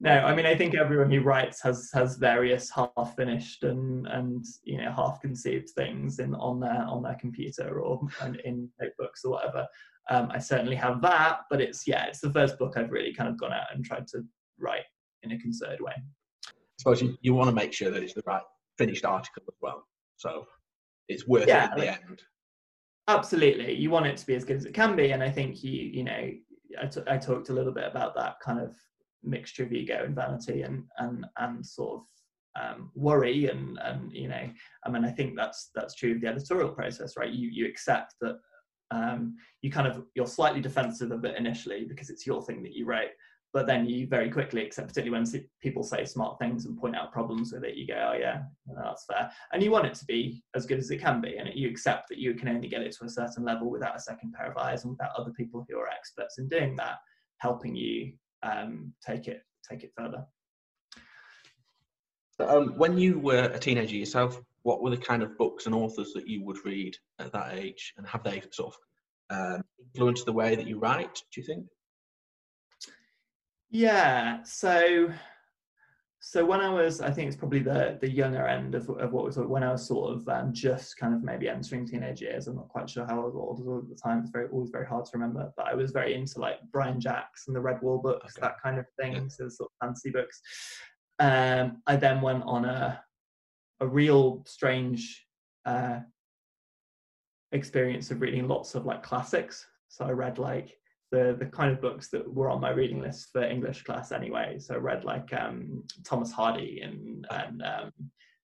no, 0.00 0.10
I 0.10 0.34
mean 0.34 0.46
I 0.46 0.56
think 0.56 0.74
everyone 0.74 1.10
who 1.10 1.20
writes 1.20 1.62
has 1.62 1.90
has 1.92 2.16
various 2.16 2.70
half 2.70 3.14
finished 3.16 3.64
and 3.64 4.06
and 4.06 4.44
you 4.64 4.78
know 4.78 4.90
half 4.90 5.20
conceived 5.20 5.70
things 5.70 6.18
in 6.18 6.34
on 6.34 6.60
their 6.60 6.84
on 6.88 7.02
their 7.02 7.16
computer 7.20 7.80
or 7.80 8.00
in 8.44 8.68
notebooks 8.80 9.24
or 9.24 9.32
whatever. 9.32 9.66
Um, 10.08 10.30
I 10.32 10.38
certainly 10.38 10.76
have 10.76 11.02
that, 11.02 11.40
but 11.50 11.60
it's 11.60 11.86
yeah, 11.86 12.06
it's 12.06 12.20
the 12.20 12.32
first 12.32 12.58
book 12.58 12.74
I've 12.76 12.90
really 12.90 13.12
kind 13.12 13.28
of 13.28 13.38
gone 13.38 13.52
out 13.52 13.66
and 13.74 13.84
tried 13.84 14.06
to 14.08 14.24
write 14.58 14.84
in 15.22 15.32
a 15.32 15.38
concerted 15.38 15.80
way. 15.80 15.92
I 16.46 16.52
suppose 16.78 17.02
you, 17.02 17.16
you 17.20 17.34
want 17.34 17.48
to 17.48 17.54
make 17.54 17.72
sure 17.72 17.90
that 17.90 18.02
it's 18.02 18.14
the 18.14 18.22
right 18.26 18.42
finished 18.78 19.04
article 19.04 19.42
as 19.46 19.58
well. 19.60 19.84
So 20.16 20.46
it's 21.08 21.28
worth 21.28 21.46
yeah, 21.46 21.66
it 21.66 21.72
at 21.72 21.76
the 21.76 21.88
end. 21.88 22.22
Absolutely. 23.08 23.74
You 23.74 23.90
want 23.90 24.06
it 24.06 24.16
to 24.16 24.26
be 24.26 24.34
as 24.34 24.44
good 24.44 24.56
as 24.56 24.64
it 24.64 24.72
can 24.72 24.96
be. 24.96 25.10
And 25.10 25.22
I 25.22 25.30
think 25.30 25.62
you, 25.62 25.72
you 25.72 26.04
know, 26.04 26.30
I, 26.80 26.86
t- 26.86 27.02
I 27.06 27.18
talked 27.18 27.50
a 27.50 27.52
little 27.52 27.72
bit 27.72 27.84
about 27.84 28.14
that 28.14 28.36
kind 28.40 28.60
of 28.60 28.74
mixture 29.22 29.64
of 29.64 29.72
ego 29.72 30.02
and 30.04 30.14
vanity 30.14 30.62
and, 30.62 30.84
and, 30.98 31.26
and 31.38 31.64
sort 31.64 32.00
of 32.00 32.06
um, 32.60 32.90
worry 32.96 33.46
and 33.46 33.78
and 33.78 34.12
you 34.12 34.26
know 34.26 34.50
I 34.84 34.90
mean 34.90 35.04
I 35.04 35.10
think 35.12 35.36
that's 35.36 35.70
that's 35.72 35.94
true 35.94 36.16
of 36.16 36.20
the 36.20 36.26
editorial 36.26 36.70
process 36.70 37.16
right 37.16 37.30
you 37.30 37.48
you 37.48 37.64
accept 37.66 38.14
that 38.20 38.38
um, 38.90 39.36
you 39.62 39.70
kind 39.70 39.86
of 39.86 40.04
you're 40.16 40.26
slightly 40.26 40.60
defensive 40.60 41.12
of 41.12 41.24
it 41.24 41.36
initially 41.36 41.84
because 41.84 42.10
it's 42.10 42.26
your 42.26 42.42
thing 42.42 42.64
that 42.64 42.72
you 42.72 42.86
wrote 42.86 43.10
but 43.52 43.66
then 43.66 43.86
you 43.86 44.06
very 44.06 44.30
quickly 44.30 44.64
accept, 44.64 44.88
particularly 44.88 45.24
when 45.24 45.44
people 45.60 45.82
say 45.82 46.04
smart 46.04 46.38
things 46.38 46.66
and 46.66 46.78
point 46.78 46.94
out 46.94 47.12
problems 47.12 47.52
with 47.52 47.64
it, 47.64 47.74
you 47.74 47.86
go, 47.86 48.12
oh 48.12 48.16
yeah, 48.16 48.42
that's 48.76 49.06
fair. 49.06 49.30
And 49.52 49.62
you 49.62 49.72
want 49.72 49.86
it 49.86 49.94
to 49.94 50.04
be 50.04 50.44
as 50.54 50.66
good 50.66 50.78
as 50.78 50.90
it 50.90 50.98
can 50.98 51.20
be, 51.20 51.36
and 51.36 51.50
you 51.52 51.68
accept 51.68 52.08
that 52.08 52.18
you 52.18 52.34
can 52.34 52.48
only 52.48 52.68
get 52.68 52.82
it 52.82 52.94
to 52.98 53.06
a 53.06 53.10
certain 53.10 53.44
level 53.44 53.68
without 53.68 53.96
a 53.96 54.00
second 54.00 54.34
pair 54.34 54.50
of 54.50 54.56
eyes 54.56 54.84
and 54.84 54.92
without 54.92 55.10
other 55.18 55.32
people 55.32 55.66
who 55.68 55.78
are 55.78 55.88
experts 55.88 56.38
in 56.38 56.48
doing 56.48 56.76
that, 56.76 56.98
helping 57.38 57.74
you 57.74 58.12
um, 58.42 58.92
take 59.06 59.28
it 59.28 59.42
take 59.68 59.82
it 59.82 59.92
further. 59.96 60.24
Um, 62.38 62.78
when 62.78 62.96
you 62.96 63.18
were 63.18 63.50
a 63.52 63.58
teenager 63.58 63.96
yourself, 63.96 64.40
what 64.62 64.82
were 64.82 64.90
the 64.90 64.96
kind 64.96 65.22
of 65.22 65.36
books 65.36 65.66
and 65.66 65.74
authors 65.74 66.12
that 66.14 66.26
you 66.26 66.42
would 66.44 66.64
read 66.64 66.96
at 67.18 67.32
that 67.32 67.54
age, 67.54 67.92
and 67.96 68.06
have 68.06 68.24
they 68.24 68.42
sort 68.50 68.74
of 68.74 68.78
um, 69.36 69.64
influenced 69.78 70.26
the 70.26 70.32
way 70.32 70.56
that 70.56 70.66
you 70.66 70.78
write? 70.78 71.22
Do 71.32 71.40
you 71.40 71.46
think? 71.46 71.66
Yeah. 73.70 74.42
So, 74.44 75.12
so 76.30 76.44
when 76.44 76.60
I 76.60 76.68
was, 76.68 77.00
I 77.00 77.10
think 77.10 77.26
it's 77.26 77.36
probably 77.36 77.58
the 77.58 77.98
the 78.00 78.08
younger 78.08 78.46
end 78.46 78.76
of, 78.76 78.88
of 78.88 79.10
what 79.10 79.24
was 79.24 79.36
when 79.36 79.64
I 79.64 79.72
was 79.72 79.84
sort 79.84 80.12
of 80.14 80.28
um, 80.28 80.52
just 80.52 80.96
kind 80.96 81.12
of 81.12 81.24
maybe 81.24 81.48
entering 81.48 81.84
teenage 81.84 82.20
years. 82.20 82.46
I'm 82.46 82.54
not 82.54 82.68
quite 82.68 82.88
sure 82.88 83.04
how 83.04 83.20
old 83.20 83.34
I 83.34 83.68
was 83.68 83.82
at 83.82 83.90
the 83.90 83.96
time. 83.96 84.20
It's 84.20 84.30
very 84.30 84.46
always 84.46 84.70
very 84.70 84.86
hard 84.86 85.06
to 85.06 85.10
remember. 85.14 85.52
But 85.56 85.66
I 85.66 85.74
was 85.74 85.90
very 85.90 86.14
into 86.14 86.38
like 86.38 86.58
Brian 86.70 87.00
Jacques 87.00 87.36
and 87.48 87.56
the 87.56 87.58
Redwall 87.58 88.00
books, 88.00 88.36
okay. 88.38 88.46
that 88.46 88.62
kind 88.62 88.78
of 88.78 88.86
thing. 88.96 89.14
Yeah. 89.14 89.22
So 89.26 89.48
sort 89.48 89.72
of 89.72 89.88
fancy 89.88 90.10
books. 90.10 90.40
Um, 91.18 91.82
I 91.88 91.96
then 91.96 92.20
went 92.20 92.44
on 92.44 92.64
a 92.64 93.02
a 93.80 93.88
real 93.88 94.44
strange 94.46 95.26
uh, 95.64 95.98
experience 97.50 98.12
of 98.12 98.20
reading 98.20 98.46
lots 98.46 98.76
of 98.76 98.86
like 98.86 99.02
classics. 99.02 99.66
So 99.88 100.04
I 100.04 100.12
read 100.12 100.38
like 100.38 100.76
the 101.10 101.36
the 101.38 101.46
kind 101.46 101.72
of 101.72 101.80
books 101.80 102.08
that 102.10 102.32
were 102.32 102.48
on 102.48 102.60
my 102.60 102.70
reading 102.70 103.00
list 103.00 103.30
for 103.32 103.42
English 103.42 103.82
class 103.82 104.12
anyway. 104.12 104.58
So 104.58 104.74
I 104.74 104.78
read 104.78 105.04
like 105.04 105.32
um, 105.32 105.84
Thomas 106.04 106.32
Hardy 106.32 106.80
and 106.82 107.26
and 107.30 107.62
um, 107.62 107.92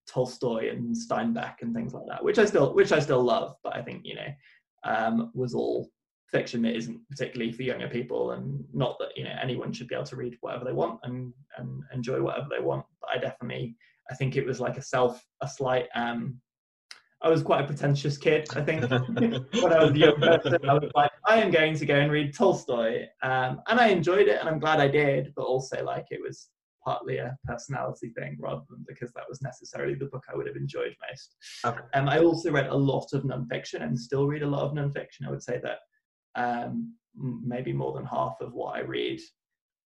Tolstoy 0.07 0.69
and 0.69 0.95
Steinbeck 0.95 1.55
and 1.61 1.73
things 1.73 1.93
like 1.93 2.05
that, 2.07 2.23
which 2.23 2.39
I 2.39 2.45
still 2.45 2.73
which 2.73 2.91
I 2.91 2.99
still 2.99 3.23
love, 3.23 3.55
but 3.63 3.75
I 3.75 3.81
think 3.81 4.01
you 4.03 4.15
know 4.15 4.27
um, 4.83 5.31
was 5.33 5.53
all 5.53 5.89
fiction 6.29 6.61
that 6.61 6.75
isn't 6.75 6.99
particularly 7.09 7.51
for 7.51 7.63
younger 7.63 7.87
people, 7.87 8.31
and 8.31 8.63
not 8.73 8.97
that 8.99 9.15
you 9.15 9.23
know 9.23 9.35
anyone 9.41 9.71
should 9.71 9.87
be 9.87 9.95
able 9.95 10.05
to 10.05 10.15
read 10.15 10.37
whatever 10.41 10.65
they 10.65 10.73
want 10.73 10.99
and 11.03 11.33
and 11.57 11.83
enjoy 11.93 12.21
whatever 12.21 12.47
they 12.49 12.63
want. 12.63 12.85
But 13.01 13.11
I 13.11 13.17
definitely 13.17 13.75
I 14.11 14.15
think 14.15 14.35
it 14.35 14.45
was 14.45 14.59
like 14.59 14.77
a 14.77 14.81
self 14.81 15.23
a 15.41 15.47
slight 15.47 15.87
um, 15.95 16.39
I 17.21 17.29
was 17.29 17.41
quite 17.41 17.63
a 17.63 17.67
pretentious 17.67 18.17
kid, 18.17 18.47
I 18.55 18.61
think. 18.61 18.81
when 18.89 19.73
I 19.73 19.83
was 19.83 19.91
a 19.91 19.97
young 19.97 20.19
person, 20.19 20.57
I 20.69 20.73
was 20.73 20.91
like, 20.93 21.11
I 21.25 21.41
am 21.41 21.49
going 21.49 21.75
to 21.75 21.85
go 21.85 21.95
and 21.95 22.11
read 22.11 22.33
Tolstoy. 22.33 23.05
Um, 23.23 23.61
and 23.67 23.79
I 23.79 23.87
enjoyed 23.87 24.27
it, 24.27 24.39
and 24.39 24.47
I'm 24.47 24.59
glad 24.59 24.79
I 24.79 24.87
did, 24.87 25.33
but 25.35 25.43
also, 25.43 25.83
like, 25.83 26.05
it 26.11 26.21
was 26.21 26.49
partly 26.87 27.17
a 27.17 27.35
personality 27.43 28.13
thing 28.17 28.37
rather 28.39 28.61
than 28.69 28.85
because 28.87 29.11
that 29.13 29.27
was 29.27 29.41
necessarily 29.41 29.93
the 29.93 30.05
book 30.05 30.23
I 30.31 30.37
would 30.37 30.47
have 30.47 30.55
enjoyed 30.55 30.95
most. 31.09 31.35
Okay. 31.65 31.83
Um, 31.93 32.07
I 32.07 32.19
also 32.19 32.49
read 32.49 32.67
a 32.67 32.75
lot 32.75 33.07
of 33.13 33.23
nonfiction 33.23 33.81
and 33.81 33.99
still 33.99 34.25
read 34.25 34.43
a 34.43 34.47
lot 34.47 34.61
of 34.61 34.71
nonfiction. 34.71 35.27
I 35.27 35.31
would 35.31 35.43
say 35.43 35.59
that 35.63 35.79
um, 36.35 36.93
maybe 37.15 37.73
more 37.73 37.93
than 37.93 38.05
half 38.05 38.37
of 38.39 38.53
what 38.53 38.77
I 38.77 38.81
read, 38.81 39.19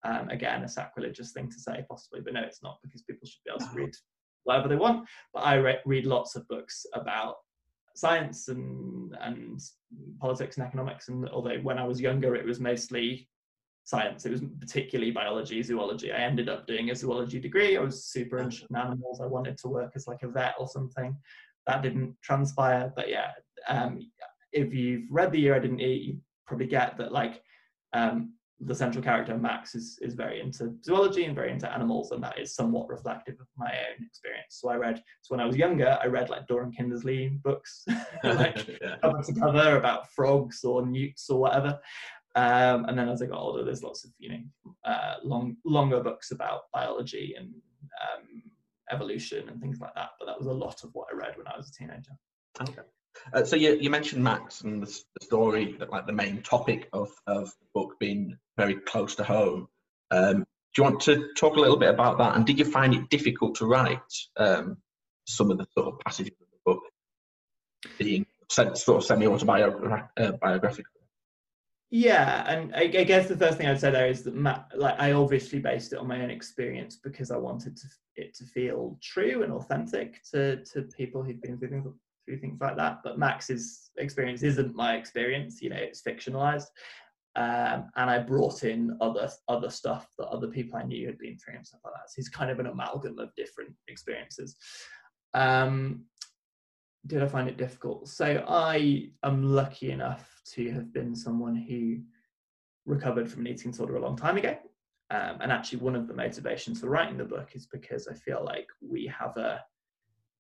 um, 0.04 0.30
again, 0.30 0.64
a 0.64 0.68
sacrilegious 0.70 1.32
thing 1.32 1.50
to 1.50 1.60
say, 1.60 1.84
possibly, 1.90 2.22
but 2.22 2.34
no, 2.34 2.42
it's 2.42 2.62
not 2.62 2.78
because 2.84 3.02
people 3.02 3.28
should 3.28 3.44
be 3.46 3.52
able 3.52 3.66
to 3.66 3.76
read 3.76 3.96
whatever 4.44 4.68
they 4.68 4.76
want. 4.76 5.08
But 5.34 5.42
I 5.42 5.56
re- 5.56 5.80
read 5.86 6.06
lots 6.06 6.36
of 6.36 6.48
books 6.48 6.86
about 6.94 7.36
science 7.96 8.48
and 8.48 9.16
and 9.20 9.60
politics 10.20 10.58
and 10.58 10.66
economics. 10.66 11.10
And 11.10 11.28
although 11.30 11.60
when 11.60 11.78
I 11.78 11.86
was 11.86 12.02
younger, 12.02 12.36
it 12.36 12.46
was 12.46 12.60
mostly 12.60 13.28
science. 13.84 14.26
It 14.26 14.32
was 14.32 14.42
particularly 14.60 15.12
biology, 15.12 15.62
zoology. 15.64 16.12
I 16.12 16.18
ended 16.20 16.50
up 16.50 16.68
doing 16.68 16.90
a 16.90 16.96
zoology 16.96 17.40
degree. 17.40 17.78
I 17.78 17.82
was 17.82 18.06
super 18.06 18.38
interested 18.38 18.70
in 18.70 18.76
animals. 18.78 19.22
I 19.22 19.26
wanted 19.26 19.58
to 19.60 19.68
work 19.68 19.92
as 19.96 20.08
like 20.08 20.24
a 20.24 20.28
vet 20.28 20.56
or 20.60 20.68
something. 20.68 21.16
That 21.68 21.82
didn't 21.82 22.16
transpire. 22.22 22.92
But 22.96 23.10
yeah, 23.10 23.32
um, 23.68 24.00
if 24.52 24.74
you've 24.74 25.06
read 25.10 25.32
The 25.32 25.40
Year 25.40 25.56
I 25.56 25.60
Didn't 25.60 25.82
Eat, 25.82 26.04
you 26.04 26.18
probably 26.48 26.68
get 26.68 26.98
that 26.98 27.12
like 27.12 27.42
um, 27.94 28.34
the 28.66 28.76
central 28.76 29.04
character 29.04 29.38
Max 29.38 29.74
is 29.76 29.98
is 30.02 30.14
very 30.14 30.40
into 30.40 30.76
zoology 30.84 31.26
and 31.26 31.36
very 31.36 31.52
into 31.52 31.72
animals, 31.72 32.12
and 32.12 32.24
that 32.24 32.40
is 32.40 32.56
somewhat 32.56 32.90
reflective 32.90 33.40
of 33.40 33.48
my 33.58 33.72
own 33.72 34.06
experience. 34.06 34.58
So 34.60 34.70
I 34.70 34.76
read. 34.76 34.98
So 35.22 35.34
when 35.34 35.40
I 35.40 35.46
was 35.46 35.58
younger, 35.58 35.98
I 36.02 36.08
read 36.08 36.30
like 36.30 36.48
Dorling 36.48 36.74
Kindersley 36.78 37.42
books, 37.42 37.86
like 38.24 38.68
yeah. 38.82 38.98
cover 39.02 39.24
to 39.24 39.34
cover 39.34 39.78
about 39.78 40.12
frogs 40.12 40.64
or 40.64 40.86
newts 40.86 41.30
or 41.30 41.40
whatever. 41.40 41.80
Um, 42.36 42.86
and 42.86 42.98
then 42.98 43.10
as 43.10 43.22
I 43.22 43.26
got 43.26 43.40
older, 43.40 43.64
there's 43.64 43.84
lots 43.84 44.06
of 44.06 44.12
you 44.20 44.30
know 44.30 44.42
uh, 44.86 45.16
long 45.24 45.58
longer 45.66 46.02
books 46.02 46.32
about 46.32 46.62
biology 46.74 47.36
and 47.38 47.48
um, 47.48 48.44
evolution 48.92 49.50
and 49.50 49.60
things 49.60 49.80
like 49.80 49.96
that. 49.96 50.10
But 50.20 50.28
that 50.28 50.38
was 50.38 50.48
a 50.48 50.54
lot 50.54 50.84
of 50.84 50.92
what 50.94 51.08
I 51.12 51.16
read 51.16 51.38
when 51.38 51.48
I 51.48 51.58
was 51.58 51.70
a 51.70 51.74
teenager. 51.74 52.12
Okay. 52.62 52.84
Uh, 53.34 53.44
so 53.44 53.56
you, 53.56 53.78
you 53.80 53.90
mentioned 53.90 54.24
Max 54.24 54.62
and 54.62 54.82
the, 54.82 54.88
the, 54.88 55.26
story, 55.26 55.78
like 55.90 56.06
the 56.06 56.14
main 56.14 56.42
topic 56.42 56.90
of, 56.94 57.12
of 57.28 57.46
the 57.60 57.68
book 57.74 57.96
being 58.00 58.38
very 58.58 58.76
close 58.76 59.16
to 59.16 59.24
home. 59.24 59.68
Um, 60.12 60.40
do 60.74 60.82
you 60.82 60.84
want 60.84 61.02
to 61.02 61.30
talk 61.38 61.58
a 61.58 61.60
little 61.60 61.78
bit 61.78 61.90
about 61.90 62.18
that? 62.18 62.36
And 62.36 62.46
did 62.46 62.58
you 62.58 62.66
find 62.66 62.94
it 62.94 63.10
difficult 63.10 63.56
to 63.56 63.66
write 63.66 64.00
um, 64.38 64.78
some 65.28 65.52
of 65.52 65.58
the 65.58 65.66
sort 65.78 65.88
of 65.88 66.00
passages 66.00 66.34
of 66.42 66.48
the 66.52 66.60
book 66.66 66.84
being 67.98 68.26
sort 68.50 68.88
of 68.88 69.04
semi-autobiographical? 69.04 71.02
Yeah, 71.94 72.50
and 72.50 72.74
I, 72.74 72.84
I, 72.84 73.04
guess 73.04 73.28
the 73.28 73.36
first 73.36 73.58
thing 73.58 73.68
I'd 73.68 73.82
say 73.82 73.92
there 73.92 74.08
is 74.08 74.24
that 74.24 74.34
Matt, 74.34 74.72
like 74.78 74.98
I 74.98 75.12
obviously 75.12 75.60
based 75.60 75.92
it 75.92 76.00
on 76.00 76.08
my 76.08 76.22
own 76.22 76.32
experience 76.32 76.96
because 76.96 77.32
I 77.32 77.38
wanted 77.38 77.76
to, 77.76 77.88
it 78.16 78.34
to 78.36 78.46
feel 78.46 78.98
true 79.04 79.44
and 79.44 79.52
authentic 79.52 80.24
to 80.32 80.64
to 80.72 80.84
people 80.84 81.22
who've 81.22 81.42
been 81.42 81.58
through 81.58 81.94
through 82.26 82.40
things 82.40 82.60
like 82.62 82.78
that. 82.78 83.00
But 83.04 83.20
Max's 83.20 83.92
experience 83.98 84.44
isn't 84.44 84.76
my 84.76 84.96
experience. 84.96 85.62
You 85.62 85.70
know, 85.70 85.78
it's 85.78 86.02
fictionalized, 86.02 86.68
um, 87.36 87.90
and 87.96 88.10
I 88.10 88.20
brought 88.20 88.64
in 88.64 88.98
other 89.00 89.30
other 89.48 89.70
stuff 89.70 90.08
that 90.18 90.28
other 90.28 90.48
people 90.48 90.78
I 90.78 90.84
knew 90.84 91.08
had 91.08 91.18
been 91.18 91.38
through 91.38 91.56
and 91.56 91.66
stuff 91.66 91.82
like 91.86 91.94
that. 91.94 92.10
So 92.10 92.16
he's 92.18 92.30
kind 92.30 92.52
of 92.52 92.60
an 92.60 92.68
amalgam 92.68 93.20
of 93.20 93.34
different 93.36 93.74
experiences. 93.88 94.56
Um, 95.34 96.06
did 97.08 97.24
I 97.24 97.28
find 97.28 97.48
it 97.48 97.58
difficult? 97.58 98.10
So 98.10 98.44
I 98.48 99.10
am 99.24 99.44
lucky 99.44 99.92
enough 99.92 100.42
to 100.54 100.72
have 100.72 100.94
been 100.94 101.16
someone 101.16 101.56
who 101.56 102.00
recovered 102.86 103.30
from 103.30 103.42
an 103.42 103.48
eating 103.48 103.72
disorder 103.72 103.96
a 103.96 104.02
long 104.02 104.18
time 104.18 104.38
ago. 104.38 104.58
Um, 105.10 105.38
and 105.42 105.52
actually, 105.52 105.80
one 105.80 105.96
of 105.96 106.08
the 106.08 106.14
motivations 106.14 106.80
for 106.80 106.88
writing 106.90 107.18
the 107.18 107.26
book 107.26 107.50
is 107.54 107.66
because 107.66 108.08
I 108.08 108.14
feel 108.14 108.44
like 108.46 108.68
we 108.82 109.08
have 109.08 109.36
a 109.38 109.62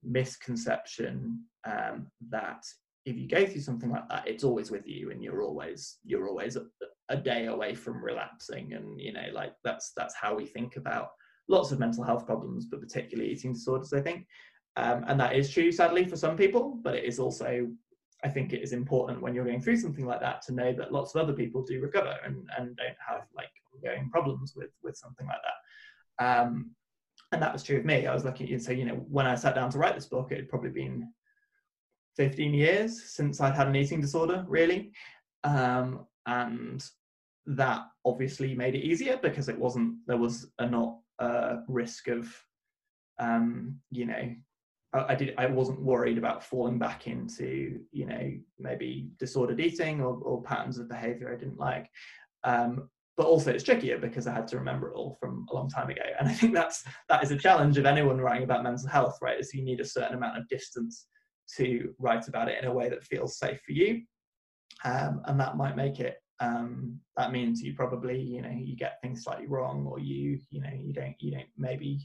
misconception 0.03 1.39
um, 1.65 2.07
that 2.29 2.63
if 3.05 3.17
you 3.17 3.27
go 3.27 3.45
through 3.45 3.61
something 3.61 3.89
like 3.89 4.07
that, 4.09 4.27
it's 4.27 4.43
always 4.43 4.71
with 4.71 4.87
you, 4.87 5.11
and 5.11 5.23
you're 5.23 5.41
always 5.41 5.97
you're 6.03 6.27
always 6.27 6.55
a, 6.55 6.65
a 7.09 7.17
day 7.17 7.47
away 7.47 7.73
from 7.73 8.03
relapsing, 8.03 8.73
and 8.73 8.99
you 8.99 9.13
know, 9.13 9.27
like 9.33 9.53
that's 9.63 9.91
that's 9.95 10.15
how 10.15 10.35
we 10.35 10.45
think 10.45 10.75
about 10.75 11.09
lots 11.47 11.71
of 11.71 11.79
mental 11.79 12.03
health 12.03 12.25
problems, 12.25 12.65
but 12.65 12.81
particularly 12.81 13.31
eating 13.31 13.53
disorders. 13.53 13.93
I 13.93 14.01
think, 14.01 14.27
um, 14.77 15.03
and 15.07 15.19
that 15.19 15.35
is 15.35 15.49
true, 15.49 15.71
sadly, 15.71 16.05
for 16.05 16.15
some 16.15 16.37
people, 16.37 16.79
but 16.83 16.95
it 16.95 17.05
is 17.05 17.19
also 17.19 17.67
I 18.23 18.29
think 18.29 18.53
it 18.53 18.61
is 18.61 18.73
important 18.73 19.21
when 19.21 19.33
you're 19.33 19.45
going 19.45 19.61
through 19.61 19.77
something 19.77 20.05
like 20.05 20.21
that 20.21 20.41
to 20.43 20.53
know 20.53 20.73
that 20.73 20.93
lots 20.93 21.15
of 21.15 21.21
other 21.21 21.33
people 21.33 21.63
do 21.63 21.81
recover 21.81 22.15
and, 22.23 22.47
and 22.57 22.75
don't 22.77 22.97
have 23.07 23.23
like 23.35 23.49
ongoing 23.73 24.09
problems 24.09 24.53
with 24.55 24.69
with 24.83 24.95
something 24.95 25.27
like 25.27 25.41
that. 25.43 26.23
Um, 26.23 26.71
and 27.31 27.41
that 27.41 27.53
was 27.53 27.63
true 27.63 27.77
of 27.77 27.85
me. 27.85 28.07
I 28.07 28.13
was 28.13 28.25
lucky. 28.25 28.57
So 28.59 28.71
you 28.71 28.85
know, 28.85 29.05
when 29.09 29.25
I 29.25 29.35
sat 29.35 29.55
down 29.55 29.69
to 29.71 29.77
write 29.77 29.95
this 29.95 30.07
book, 30.07 30.31
it 30.31 30.37
had 30.37 30.49
probably 30.49 30.69
been 30.69 31.07
15 32.17 32.53
years 32.53 33.03
since 33.03 33.39
I'd 33.39 33.55
had 33.55 33.67
an 33.67 33.75
eating 33.75 34.01
disorder, 34.01 34.45
really, 34.47 34.91
um, 35.43 36.05
and 36.25 36.83
that 37.45 37.81
obviously 38.05 38.53
made 38.53 38.75
it 38.75 38.85
easier 38.85 39.17
because 39.21 39.49
it 39.49 39.57
wasn't 39.57 39.95
there 40.07 40.17
was 40.17 40.51
a 40.59 40.65
not 40.65 40.97
uh, 41.19 41.57
risk 41.67 42.07
of 42.07 42.27
um, 43.19 43.79
you 43.91 44.05
know 44.05 44.35
I, 44.93 45.15
did 45.15 45.33
I 45.37 45.45
wasn't 45.45 45.81
worried 45.81 46.17
about 46.17 46.43
falling 46.43 46.77
back 46.77 47.07
into 47.07 47.79
you 47.91 48.05
know 48.05 48.31
maybe 48.59 49.09
disordered 49.19 49.59
eating 49.59 50.01
or, 50.01 50.15
or 50.21 50.43
patterns 50.43 50.77
of 50.77 50.89
behavior 50.89 51.33
I 51.33 51.37
didn't 51.37 51.59
like. 51.59 51.89
Um, 52.43 52.89
but 53.21 53.27
also 53.27 53.51
it's 53.51 53.63
trickier 53.63 53.99
because 53.99 54.25
I 54.25 54.33
had 54.33 54.47
to 54.47 54.57
remember 54.57 54.89
it 54.89 54.95
all 54.95 55.15
from 55.19 55.45
a 55.51 55.53
long 55.53 55.69
time 55.69 55.91
ago. 55.91 56.01
And 56.19 56.27
I 56.27 56.33
think 56.33 56.55
that's 56.55 56.83
that 57.07 57.23
is 57.23 57.29
a 57.29 57.37
challenge 57.37 57.77
of 57.77 57.85
anyone 57.85 58.19
writing 58.19 58.41
about 58.43 58.63
mental 58.63 58.87
health, 58.87 59.19
right? 59.21 59.39
Is 59.39 59.53
you 59.53 59.63
need 59.63 59.79
a 59.79 59.85
certain 59.85 60.15
amount 60.15 60.39
of 60.39 60.47
distance 60.47 61.05
to 61.57 61.93
write 61.99 62.27
about 62.27 62.49
it 62.49 62.57
in 62.59 62.67
a 62.67 62.73
way 62.73 62.89
that 62.89 63.03
feels 63.03 63.37
safe 63.37 63.61
for 63.63 63.73
you. 63.73 64.01
Um, 64.83 65.21
and 65.25 65.39
that 65.39 65.55
might 65.55 65.75
make 65.75 65.99
it 65.99 66.15
um, 66.39 66.99
that 67.15 67.31
means 67.31 67.61
you 67.61 67.75
probably 67.75 68.19
you 68.19 68.41
know 68.41 68.49
you 68.49 68.75
get 68.75 68.99
things 69.03 69.23
slightly 69.23 69.45
wrong 69.45 69.85
or 69.85 69.99
you 69.99 70.39
you 70.49 70.59
know 70.59 70.73
you 70.73 70.91
don't 70.91 71.13
you 71.19 71.31
don't 71.31 71.49
maybe 71.55 71.99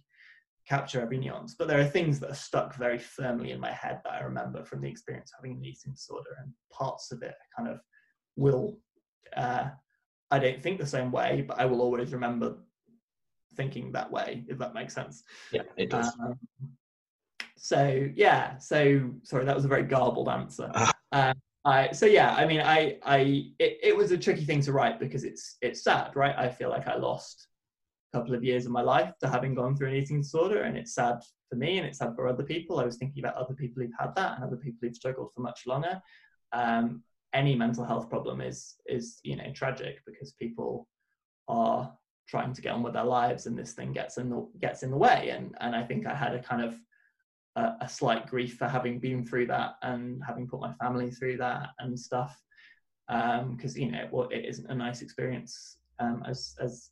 capture 0.69 1.01
every 1.01 1.17
nuance. 1.17 1.55
But 1.59 1.67
there 1.67 1.81
are 1.81 1.87
things 1.87 2.21
that 2.21 2.31
are 2.31 2.35
stuck 2.35 2.75
very 2.75 2.99
firmly 2.99 3.53
in 3.53 3.61
my 3.61 3.73
head 3.73 4.03
that 4.05 4.13
I 4.13 4.21
remember 4.21 4.67
from 4.67 4.83
the 4.83 4.91
experience 4.91 5.33
of 5.33 5.43
having 5.43 5.57
an 5.57 5.65
eating 5.65 5.93
disorder, 5.93 6.37
and 6.43 6.53
parts 6.71 7.11
of 7.11 7.23
it 7.23 7.37
kind 7.57 7.71
of 7.71 7.81
will. 8.37 8.77
Uh, 9.35 9.71
I 10.31 10.39
don't 10.39 10.63
think 10.63 10.79
the 10.79 10.87
same 10.87 11.13
way, 11.13 11.45
but 11.47 11.61
I 11.61 11.67
will 11.67 11.81
always 11.81 12.13
remember 12.13 12.57
thinking 13.55 13.93
that 13.93 14.11
way, 14.11 14.45
if 14.49 14.59
that 14.59 14.75
makes 14.75 14.95
sense. 14.95 15.23
Yeah, 15.53 15.63
it 15.77 15.91
does. 15.91 16.13
Um, 16.21 16.39
so 17.57 18.09
yeah, 18.15 18.59
so 18.59 19.11
sorry, 19.23 19.45
that 19.45 19.55
was 19.55 19.65
a 19.65 19.69
very 19.69 19.85
garbled 19.85 20.29
answer. 20.29 20.71
um, 21.13 21.35
I, 21.65 21.91
so 21.93 22.07
yeah, 22.07 22.35
I 22.35 22.47
mean, 22.47 22.61
I, 22.61 22.99
I, 23.05 23.51
it, 23.59 23.79
it 23.83 23.97
was 23.97 24.13
a 24.13 24.19
tricky 24.19 24.45
thing 24.45 24.61
to 24.63 24.73
write 24.73 25.01
because 25.01 25.25
it's, 25.25 25.57
it's 25.63 25.83
sad, 25.83 26.15
right? 26.15 26.35
I 26.37 26.49
feel 26.49 26.71
like 26.71 26.87
I 26.87 26.97
lost 26.97 27.49
a 28.13 28.19
couple 28.19 28.35
of 28.35 28.45
years 28.45 28.67
of 28.67 28.73
my 28.73 28.83
life 28.83 29.13
to 29.21 29.29
having 29.29 29.55
gone 29.55 29.77
through 29.77 29.89
an 29.89 29.97
eating 29.97 30.21
disorder 30.21 30.63
and 30.63 30.77
it's 30.77 30.95
sad 30.95 31.19
for 31.49 31.57
me 31.57 31.79
and 31.79 31.87
it's 31.87 31.99
sad 31.99 32.15
for 32.15 32.29
other 32.29 32.43
people 32.43 32.81
i 32.81 32.85
was 32.85 32.97
thinking 32.97 33.23
about 33.23 33.37
other 33.37 33.55
people 33.55 33.83
who've 33.83 33.93
had 33.99 34.15
that 34.17 34.37
and 34.37 34.45
other 34.45 34.57
people 34.57 34.79
who've 34.83 34.95
struggled 34.95 35.31
for 35.35 35.41
much 35.41 35.63
longer 35.67 36.01
um, 36.53 37.03
any 37.35 37.55
mental 37.55 37.85
health 37.85 38.09
problem 38.09 38.41
is 38.41 38.77
is 38.87 39.21
you 39.23 39.37
know 39.37 39.51
tragic 39.55 39.97
because 40.07 40.33
people 40.33 40.89
are 41.49 41.93
trying 42.29 42.53
to 42.53 42.61
get 42.61 42.73
on 42.73 42.83
with 42.83 42.95
their 42.95 43.05
lives 43.05 43.47
and 43.47 43.57
this 43.57 43.73
thing 43.73 43.93
gets 43.93 44.19
in 44.19 44.31
the 44.31 44.47
gets 44.61 44.83
in 44.83 44.91
the 44.91 44.97
way. 44.97 45.31
And 45.31 45.55
and 45.61 45.75
i 45.75 45.83
think 45.83 46.07
i 46.07 46.15
had 46.15 46.35
a 46.35 46.43
kind 46.43 46.63
of 46.63 46.77
a, 47.57 47.73
a 47.83 47.89
slight 47.89 48.27
grief 48.27 48.57
for 48.57 48.69
having 48.69 48.99
been 48.99 49.25
through 49.25 49.47
that 49.47 49.77
and 49.83 50.23
having 50.27 50.47
put 50.47 50.61
my 50.61 50.73
family 50.75 51.11
through 51.11 51.39
that 51.39 51.71
and 51.79 51.99
stuff 51.99 52.41
because 53.09 53.77
um, 53.77 53.83
you 53.83 53.91
know 53.91 54.09
well 54.11 54.29
it 54.29 54.45
isn't 54.45 54.71
a 54.71 54.75
nice 54.75 55.03
experience 55.03 55.79
um, 55.99 56.23
as 56.27 56.55
as 56.61 56.91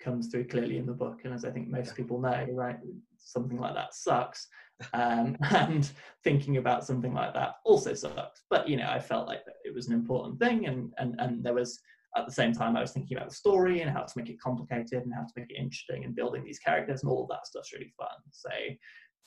comes 0.00 0.28
through 0.28 0.46
clearly 0.46 0.78
in 0.78 0.86
the 0.86 0.92
book. 0.92 1.20
And 1.24 1.34
as 1.34 1.44
i 1.44 1.50
think 1.50 1.68
most 1.68 1.96
people 1.96 2.20
know 2.20 2.46
right 2.52 2.78
something 3.18 3.58
like 3.58 3.74
that 3.74 3.94
sucks 3.94 4.48
um, 4.92 5.36
and 5.50 5.90
thinking 6.24 6.56
about 6.56 6.84
something 6.84 7.14
like 7.14 7.34
that 7.34 7.56
also 7.64 7.94
sucks. 7.94 8.42
But 8.50 8.68
you 8.68 8.76
know 8.76 8.88
i 8.88 8.98
felt 8.98 9.26
like 9.26 9.42
it 9.64 9.74
was 9.74 9.88
an 9.88 9.94
important 9.94 10.38
thing 10.38 10.66
and 10.66 10.92
and 10.98 11.14
and 11.18 11.44
there 11.44 11.54
was 11.54 11.80
at 12.16 12.26
the 12.26 12.32
same 12.32 12.52
time 12.52 12.76
i 12.76 12.80
was 12.80 12.92
thinking 12.92 13.16
about 13.16 13.28
the 13.28 13.34
story 13.34 13.80
and 13.80 13.90
how 13.90 14.02
to 14.02 14.12
make 14.16 14.30
it 14.30 14.40
complicated 14.40 15.02
and 15.02 15.12
how 15.12 15.22
to 15.22 15.32
make 15.36 15.50
it 15.50 15.58
interesting 15.58 16.04
and 16.04 16.16
building 16.16 16.44
these 16.44 16.58
characters 16.58 17.02
and 17.02 17.10
all 17.10 17.22
of 17.22 17.28
that 17.28 17.46
stuff's 17.46 17.72
really 17.72 17.92
fun. 17.96 18.08
So 18.30 18.50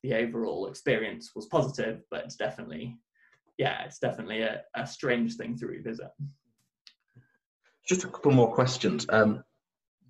the 0.04 0.16
overall 0.16 0.68
experience 0.68 1.32
was 1.36 1.46
positive 1.46 2.02
but 2.10 2.26
it's 2.26 2.36
definitely 2.36 2.98
yeah 3.60 3.84
it's 3.84 4.00
definitely 4.00 4.42
a, 4.42 4.62
a 4.76 4.88
strange 4.88 5.36
thing 5.36 5.58
to 5.58 5.68
revisit. 5.68 6.10
Just 7.88 8.04
a 8.04 8.08
couple 8.08 8.32
more 8.32 8.54
questions. 8.54 9.06
Um, 9.10 9.44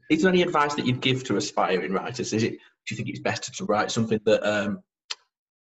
is 0.10 0.22
there 0.22 0.32
any 0.32 0.42
advice 0.42 0.76
that 0.76 0.86
you'd 0.86 1.02
give 1.02 1.24
to 1.24 1.38
aspiring 1.38 1.94
writers? 1.94 2.34
Is 2.34 2.44
it 2.44 2.52
do 2.52 2.96
you 2.96 2.98
think 2.98 3.10
it's 3.10 3.20
better 3.20 3.52
to 3.52 3.66
write 3.66 3.92
something 3.92 4.20
that 4.26 4.44
um, 4.44 4.84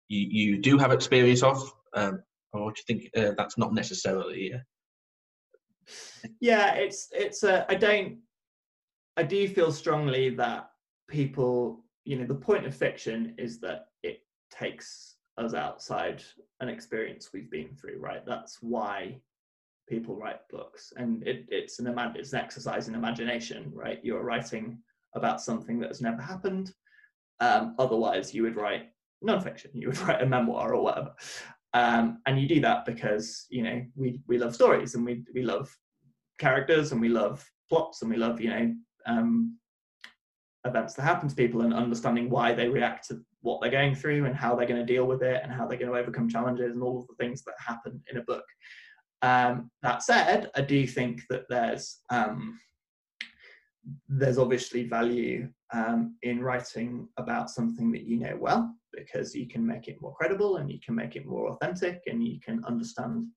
you 0.07 0.27
you 0.29 0.57
do 0.61 0.77
have 0.77 0.91
experience 0.91 1.43
of, 1.43 1.71
um, 1.93 2.21
or 2.53 2.71
do 2.71 2.79
you 2.79 2.83
think 2.95 3.09
uh, 3.17 3.33
that's 3.37 3.57
not 3.57 3.73
necessarily? 3.73 4.53
Yeah, 6.39 6.73
it's 6.73 7.07
it's. 7.11 7.43
Uh, 7.43 7.65
I 7.69 7.75
don't. 7.75 8.17
I 9.15 9.23
do 9.23 9.47
feel 9.47 9.71
strongly 9.71 10.29
that 10.31 10.69
people, 11.09 11.83
you 12.05 12.17
know, 12.17 12.25
the 12.25 12.35
point 12.35 12.65
of 12.65 12.75
fiction 12.75 13.33
is 13.37 13.59
that 13.61 13.87
it 14.03 14.21
takes 14.51 15.15
us 15.37 15.53
outside 15.53 16.23
an 16.59 16.69
experience 16.69 17.29
we've 17.33 17.49
been 17.49 17.75
through, 17.75 17.99
right? 17.99 18.25
That's 18.25 18.57
why 18.61 19.19
people 19.87 20.15
write 20.15 20.47
books 20.49 20.91
and 20.97 21.25
it, 21.25 21.45
it's 21.49 21.79
an 21.79 21.87
it's 22.15 22.33
an 22.33 22.39
exercise 22.39 22.87
in 22.87 22.95
imagination 22.95 23.71
right 23.73 23.99
you're 24.03 24.23
writing 24.23 24.77
about 25.15 25.41
something 25.41 25.79
that 25.79 25.87
has 25.87 26.01
never 26.01 26.21
happened 26.21 26.73
um, 27.39 27.73
otherwise 27.79 28.33
you 28.33 28.43
would 28.43 28.55
write 28.55 28.89
nonfiction. 29.25 29.67
You 29.73 29.87
would 29.87 29.99
write 30.07 30.21
a 30.21 30.25
memoir 30.25 30.73
or 30.73 30.81
whatever. 30.81 31.13
Um, 31.73 32.19
and 32.25 32.39
you 32.39 32.47
do 32.47 32.61
that 32.61 32.85
because 32.85 33.45
you 33.49 33.63
know 33.63 33.83
we 33.95 34.19
we 34.27 34.37
love 34.37 34.55
stories 34.55 34.95
and 34.95 35.05
we 35.05 35.23
we 35.33 35.43
love 35.43 35.69
characters 36.39 36.91
and 36.91 37.01
we 37.01 37.09
love 37.09 37.45
plots 37.69 38.01
and 38.01 38.09
we 38.09 38.17
love 38.17 38.39
you 38.39 38.49
know 38.49 38.73
um, 39.05 39.57
events 40.65 40.93
that 40.93 41.03
happen 41.03 41.27
to 41.27 41.35
people 41.35 41.61
and 41.61 41.73
understanding 41.73 42.29
why 42.29 42.53
they 42.53 42.67
react 42.67 43.07
to 43.07 43.21
what 43.41 43.61
they're 43.61 43.71
going 43.71 43.95
through 43.95 44.25
and 44.25 44.35
how 44.35 44.55
they're 44.55 44.67
going 44.67 44.79
to 44.79 44.93
deal 44.93 45.05
with 45.05 45.21
it 45.21 45.41
and 45.43 45.51
how 45.51 45.65
they're 45.65 45.77
going 45.77 45.91
to 45.91 45.97
overcome 45.97 46.29
challenges 46.29 46.73
and 46.73 46.83
all 46.83 46.99
of 46.99 47.07
the 47.07 47.15
things 47.15 47.43
that 47.43 47.53
happen 47.59 48.01
in 48.11 48.17
a 48.17 48.23
book. 48.23 48.43
Um, 49.21 49.71
that 49.83 50.03
said, 50.03 50.49
I 50.55 50.61
do 50.61 50.85
think 50.85 51.23
that 51.29 51.43
there's 51.49 51.99
um, 52.09 52.59
there's 54.07 54.37
obviously 54.37 54.83
value 54.83 55.49
um, 55.73 56.15
in 56.23 56.41
writing 56.41 57.07
about 57.17 57.49
something 57.49 57.91
that 57.91 58.03
you 58.03 58.17
know 58.17 58.37
well 58.39 58.73
because 58.97 59.35
you 59.35 59.47
can 59.47 59.65
make 59.65 59.87
it 59.87 60.01
more 60.01 60.13
credible 60.15 60.57
and 60.57 60.71
you 60.71 60.79
can 60.83 60.95
make 60.95 61.15
it 61.15 61.25
more 61.25 61.49
authentic 61.49 62.01
and 62.07 62.25
you 62.25 62.39
can 62.39 62.63
understand 62.65 63.27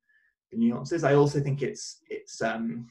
the 0.50 0.58
nuances. 0.58 1.04
I 1.04 1.14
also 1.14 1.40
think 1.40 1.62
it's 1.62 2.00
it's 2.08 2.40
um, 2.42 2.88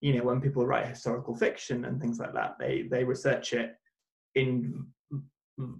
you 0.00 0.14
know 0.14 0.24
when 0.24 0.40
people 0.40 0.66
write 0.66 0.88
historical 0.88 1.34
fiction 1.34 1.84
and 1.84 2.00
things 2.00 2.18
like 2.18 2.34
that, 2.34 2.56
they 2.58 2.82
they 2.90 3.04
research 3.04 3.52
it 3.52 3.74
in 4.34 4.86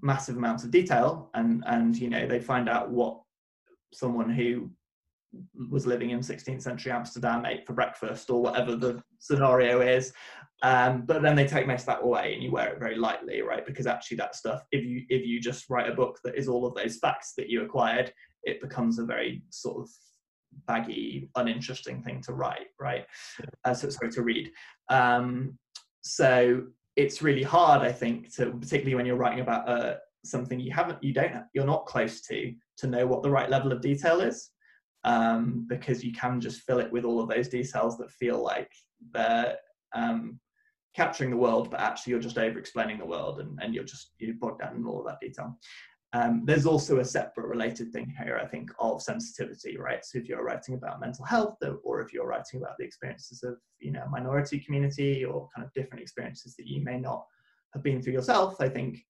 massive 0.02 0.36
amounts 0.36 0.64
of 0.64 0.70
detail 0.70 1.30
and 1.34 1.62
and 1.66 1.96
you 1.96 2.08
know 2.08 2.26
they 2.26 2.40
find 2.40 2.68
out 2.68 2.90
what 2.90 3.20
someone 3.92 4.30
who 4.30 4.70
was 5.70 5.86
living 5.86 6.10
in 6.10 6.20
16th 6.20 6.62
century 6.62 6.92
Amsterdam 6.92 7.44
ate 7.44 7.66
for 7.66 7.72
breakfast 7.72 8.30
or 8.30 8.40
whatever 8.40 8.76
the 8.76 9.02
scenario 9.18 9.80
is. 9.80 10.12
Um, 10.62 11.02
but 11.04 11.22
then 11.22 11.36
they 11.36 11.46
take 11.46 11.66
most 11.66 11.82
of 11.82 11.86
that 11.86 12.02
away 12.02 12.32
and 12.34 12.42
you 12.42 12.50
wear 12.50 12.72
it 12.72 12.78
very 12.78 12.96
lightly, 12.96 13.42
right? 13.42 13.66
Because 13.66 13.86
actually 13.86 14.16
that 14.18 14.34
stuff, 14.34 14.62
if 14.72 14.84
you 14.84 15.02
if 15.08 15.26
you 15.26 15.40
just 15.40 15.68
write 15.68 15.90
a 15.90 15.94
book 15.94 16.18
that 16.24 16.36
is 16.36 16.48
all 16.48 16.66
of 16.66 16.74
those 16.74 16.96
facts 16.96 17.34
that 17.36 17.50
you 17.50 17.62
acquired, 17.62 18.12
it 18.44 18.60
becomes 18.60 18.98
a 18.98 19.04
very 19.04 19.42
sort 19.50 19.82
of 19.82 19.90
baggy, 20.66 21.28
uninteresting 21.36 22.02
thing 22.02 22.22
to 22.22 22.32
write, 22.32 22.68
right? 22.80 23.04
Uh, 23.64 23.74
so 23.74 23.90
sorry 23.90 24.10
to 24.12 24.22
read. 24.22 24.50
Um, 24.88 25.58
so 26.00 26.62
it's 26.96 27.20
really 27.20 27.42
hard, 27.42 27.82
I 27.82 27.92
think, 27.92 28.34
to 28.36 28.52
particularly 28.52 28.94
when 28.94 29.06
you're 29.06 29.16
writing 29.16 29.40
about 29.40 29.68
a 29.68 29.98
something 30.24 30.58
you 30.58 30.72
haven't, 30.72 31.02
you 31.02 31.12
don't, 31.12 31.44
you're 31.54 31.66
not 31.66 31.86
close 31.86 32.20
to, 32.22 32.52
to 32.78 32.86
know 32.86 33.06
what 33.06 33.22
the 33.22 33.30
right 33.30 33.50
level 33.50 33.72
of 33.72 33.80
detail 33.80 34.20
is, 34.20 34.50
um, 35.06 35.64
because 35.68 36.04
you 36.04 36.12
can 36.12 36.40
just 36.40 36.62
fill 36.62 36.80
it 36.80 36.92
with 36.92 37.04
all 37.04 37.20
of 37.20 37.28
those 37.28 37.48
details 37.48 37.96
that 37.96 38.10
feel 38.10 38.42
like 38.42 38.70
they're 39.12 39.56
um, 39.94 40.38
capturing 40.94 41.30
the 41.30 41.36
world, 41.36 41.70
but 41.70 41.80
actually 41.80 42.10
you're 42.10 42.20
just 42.20 42.38
over 42.38 42.58
explaining 42.58 42.98
the 42.98 43.06
world 43.06 43.40
and, 43.40 43.58
and 43.62 43.74
you're 43.74 43.84
just 43.84 44.12
you're 44.18 44.34
bogged 44.34 44.60
down 44.60 44.76
in 44.76 44.84
all 44.84 45.00
of 45.00 45.06
that 45.06 45.20
detail. 45.20 45.56
Um, 46.12 46.42
there's 46.44 46.66
also 46.66 46.98
a 46.98 47.04
separate 47.04 47.46
related 47.46 47.92
thing 47.92 48.12
here, 48.18 48.40
I 48.42 48.46
think, 48.46 48.70
of 48.78 49.02
sensitivity, 49.02 49.76
right? 49.76 50.04
So 50.04 50.18
if 50.18 50.28
you're 50.28 50.44
writing 50.44 50.74
about 50.74 51.00
mental 51.00 51.24
health, 51.24 51.58
or 51.84 52.00
if 52.00 52.12
you're 52.12 52.26
writing 52.26 52.60
about 52.60 52.76
the 52.78 52.84
experiences 52.84 53.42
of, 53.42 53.56
you 53.80 53.92
know, 53.92 54.04
minority 54.10 54.58
community 54.58 55.24
or 55.24 55.48
kind 55.54 55.66
of 55.66 55.72
different 55.74 56.02
experiences 56.02 56.56
that 56.56 56.66
you 56.66 56.82
may 56.82 56.98
not 56.98 57.24
have 57.74 57.82
been 57.82 58.00
through 58.00 58.14
yourself, 58.14 58.60
I 58.60 58.68
think, 58.68 59.04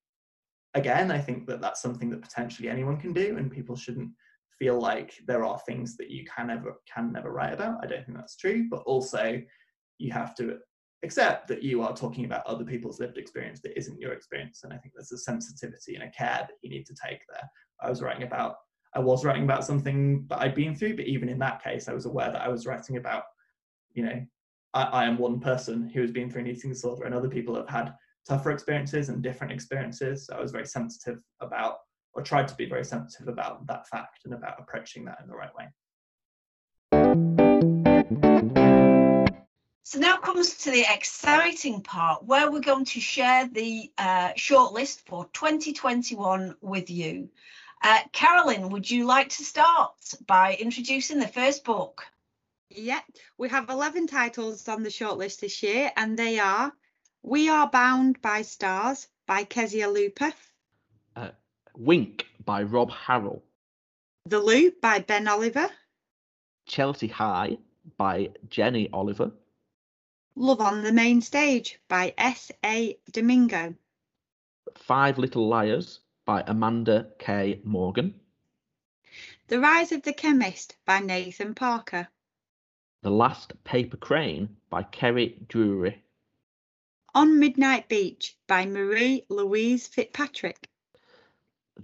again, 0.74 1.10
I 1.10 1.20
think 1.20 1.46
that 1.46 1.60
that's 1.60 1.82
something 1.82 2.10
that 2.10 2.22
potentially 2.22 2.68
anyone 2.68 2.98
can 2.98 3.12
do, 3.12 3.36
and 3.38 3.50
people 3.52 3.76
shouldn't 3.76 4.10
feel 4.58 4.80
like 4.80 5.14
there 5.26 5.44
are 5.44 5.58
things 5.60 5.96
that 5.96 6.10
you 6.10 6.24
can 6.24 6.48
never 6.48 6.76
can 6.92 7.12
never 7.12 7.30
write 7.30 7.52
about. 7.52 7.82
I 7.82 7.86
don't 7.86 8.04
think 8.04 8.16
that's 8.16 8.36
true, 8.36 8.66
but 8.70 8.82
also 8.86 9.40
you 9.98 10.12
have 10.12 10.34
to 10.36 10.58
accept 11.02 11.46
that 11.48 11.62
you 11.62 11.82
are 11.82 11.94
talking 11.94 12.24
about 12.24 12.46
other 12.46 12.64
people's 12.64 13.00
lived 13.00 13.18
experience 13.18 13.60
that 13.60 13.76
isn't 13.78 14.00
your 14.00 14.12
experience. 14.12 14.64
And 14.64 14.72
I 14.72 14.78
think 14.78 14.94
there's 14.94 15.12
a 15.12 15.18
sensitivity 15.18 15.94
and 15.94 16.04
a 16.04 16.10
care 16.10 16.46
that 16.48 16.56
you 16.62 16.70
need 16.70 16.86
to 16.86 16.94
take 16.94 17.20
there. 17.30 17.48
I 17.82 17.90
was 17.90 18.02
writing 18.02 18.22
about, 18.22 18.56
I 18.94 19.00
was 19.00 19.24
writing 19.24 19.44
about 19.44 19.64
something 19.64 20.26
that 20.28 20.40
I'd 20.40 20.54
been 20.54 20.74
through, 20.74 20.96
but 20.96 21.06
even 21.06 21.28
in 21.28 21.38
that 21.40 21.62
case, 21.62 21.88
I 21.88 21.94
was 21.94 22.06
aware 22.06 22.32
that 22.32 22.42
I 22.42 22.48
was 22.48 22.66
writing 22.66 22.96
about, 22.96 23.24
you 23.92 24.04
know, 24.04 24.26
I, 24.74 24.82
I 24.82 25.04
am 25.04 25.18
one 25.18 25.38
person 25.38 25.88
who 25.88 26.00
has 26.00 26.10
been 26.10 26.30
through 26.30 26.42
an 26.42 26.48
eating 26.48 26.70
disorder 26.70 27.04
and 27.04 27.14
other 27.14 27.28
people 27.28 27.54
have 27.54 27.68
had 27.68 27.94
tougher 28.26 28.50
experiences 28.50 29.08
and 29.08 29.22
different 29.22 29.52
experiences. 29.52 30.26
So 30.26 30.34
I 30.34 30.40
was 30.40 30.50
very 30.50 30.66
sensitive 30.66 31.18
about, 31.40 31.76
or 32.16 32.22
tried 32.22 32.48
to 32.48 32.54
be 32.54 32.64
very 32.64 32.84
sensitive 32.84 33.28
about 33.28 33.66
that 33.66 33.86
fact 33.86 34.24
and 34.24 34.32
about 34.32 34.58
approaching 34.58 35.04
that 35.04 35.18
in 35.22 35.28
the 35.28 35.36
right 35.36 35.54
way. 35.54 35.68
So 39.82 40.00
now 40.00 40.16
comes 40.16 40.56
to 40.64 40.70
the 40.70 40.84
exciting 40.92 41.82
part 41.82 42.24
where 42.24 42.50
we're 42.50 42.60
going 42.60 42.86
to 42.86 43.00
share 43.00 43.46
the 43.46 43.92
uh, 43.98 44.32
shortlist 44.32 45.02
for 45.06 45.28
2021 45.32 46.56
with 46.60 46.90
you. 46.90 47.28
Uh, 47.82 48.00
Carolyn, 48.12 48.70
would 48.70 48.90
you 48.90 49.04
like 49.04 49.28
to 49.28 49.44
start 49.44 49.92
by 50.26 50.56
introducing 50.58 51.20
the 51.20 51.28
first 51.28 51.64
book? 51.64 52.04
Yeah, 52.70 53.00
we 53.38 53.48
have 53.50 53.68
11 53.68 54.06
titles 54.08 54.66
on 54.68 54.82
the 54.82 54.88
shortlist 54.88 55.40
this 55.40 55.62
year, 55.62 55.92
and 55.96 56.18
they 56.18 56.38
are 56.38 56.72
We 57.22 57.48
Are 57.48 57.70
Bound 57.70 58.20
by 58.22 58.42
Stars 58.42 59.06
by 59.26 59.44
Kesia 59.44 59.92
Lupo, 59.92 60.32
Wink 61.78 62.26
by 62.44 62.62
Rob 62.62 62.90
Harrell, 62.90 63.42
The 64.24 64.40
Loop 64.40 64.80
by 64.80 65.00
Ben 65.00 65.28
Oliver, 65.28 65.68
Chelsea 66.64 67.08
High 67.08 67.58
by 67.98 68.30
Jenny 68.48 68.88
Oliver. 68.92 69.32
Love 70.34 70.60
on 70.60 70.82
the 70.82 70.92
Main 70.92 71.20
Stage 71.20 71.78
by 71.88 72.14
S.A. 72.16 72.98
Domingo. 73.12 73.74
Five 74.74 75.18
Little 75.18 75.48
Liars 75.48 76.00
by 76.24 76.42
Amanda 76.46 77.08
K. 77.18 77.60
Morgan. 77.62 78.20
The 79.48 79.60
Rise 79.60 79.92
of 79.92 80.02
the 80.02 80.12
Chemist 80.12 80.76
by 80.86 81.00
Nathan 81.00 81.54
Parker. 81.54 82.08
The 83.02 83.10
Last 83.10 83.52
Paper 83.64 83.98
Crane 83.98 84.56
by 84.70 84.82
Kerry 84.82 85.38
Drewery. 85.46 86.02
On 87.14 87.38
Midnight 87.38 87.88
Beach 87.88 88.36
by 88.46 88.64
Marie 88.66 89.24
Louise 89.28 89.86
Fitzpatrick. 89.86 90.68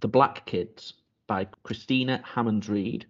The 0.00 0.08
Black 0.08 0.46
Kids 0.46 0.94
by 1.26 1.46
Christina 1.62 2.22
Hammond 2.24 2.68
Reed. 2.68 3.06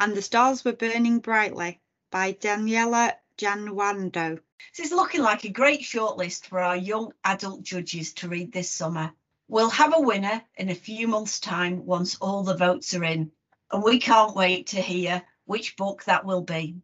And 0.00 0.14
The 0.14 0.22
Stars 0.22 0.64
Were 0.64 0.72
Burning 0.72 1.18
Brightly 1.18 1.80
by 2.10 2.32
Danielle 2.32 3.12
Jawando. 3.36 4.40
This 4.76 4.86
is 4.86 4.92
looking 4.92 5.20
like 5.20 5.44
a 5.44 5.50
great 5.50 5.82
shortlist 5.82 6.46
for 6.46 6.58
our 6.58 6.76
young 6.76 7.12
adult 7.24 7.62
judges 7.62 8.14
to 8.14 8.28
read 8.28 8.52
this 8.52 8.70
summer. 8.70 9.12
We'll 9.46 9.70
have 9.70 9.94
a 9.94 10.00
winner 10.00 10.42
in 10.56 10.70
a 10.70 10.74
few 10.74 11.06
months' 11.06 11.38
time 11.38 11.84
once 11.84 12.16
all 12.16 12.42
the 12.42 12.56
votes 12.56 12.94
are 12.94 13.04
in, 13.04 13.30
and 13.70 13.82
we 13.82 13.98
can't 13.98 14.34
wait 14.34 14.68
to 14.68 14.80
hear 14.80 15.22
which 15.44 15.76
book 15.76 16.04
that 16.04 16.24
will 16.24 16.42
be. 16.42 16.76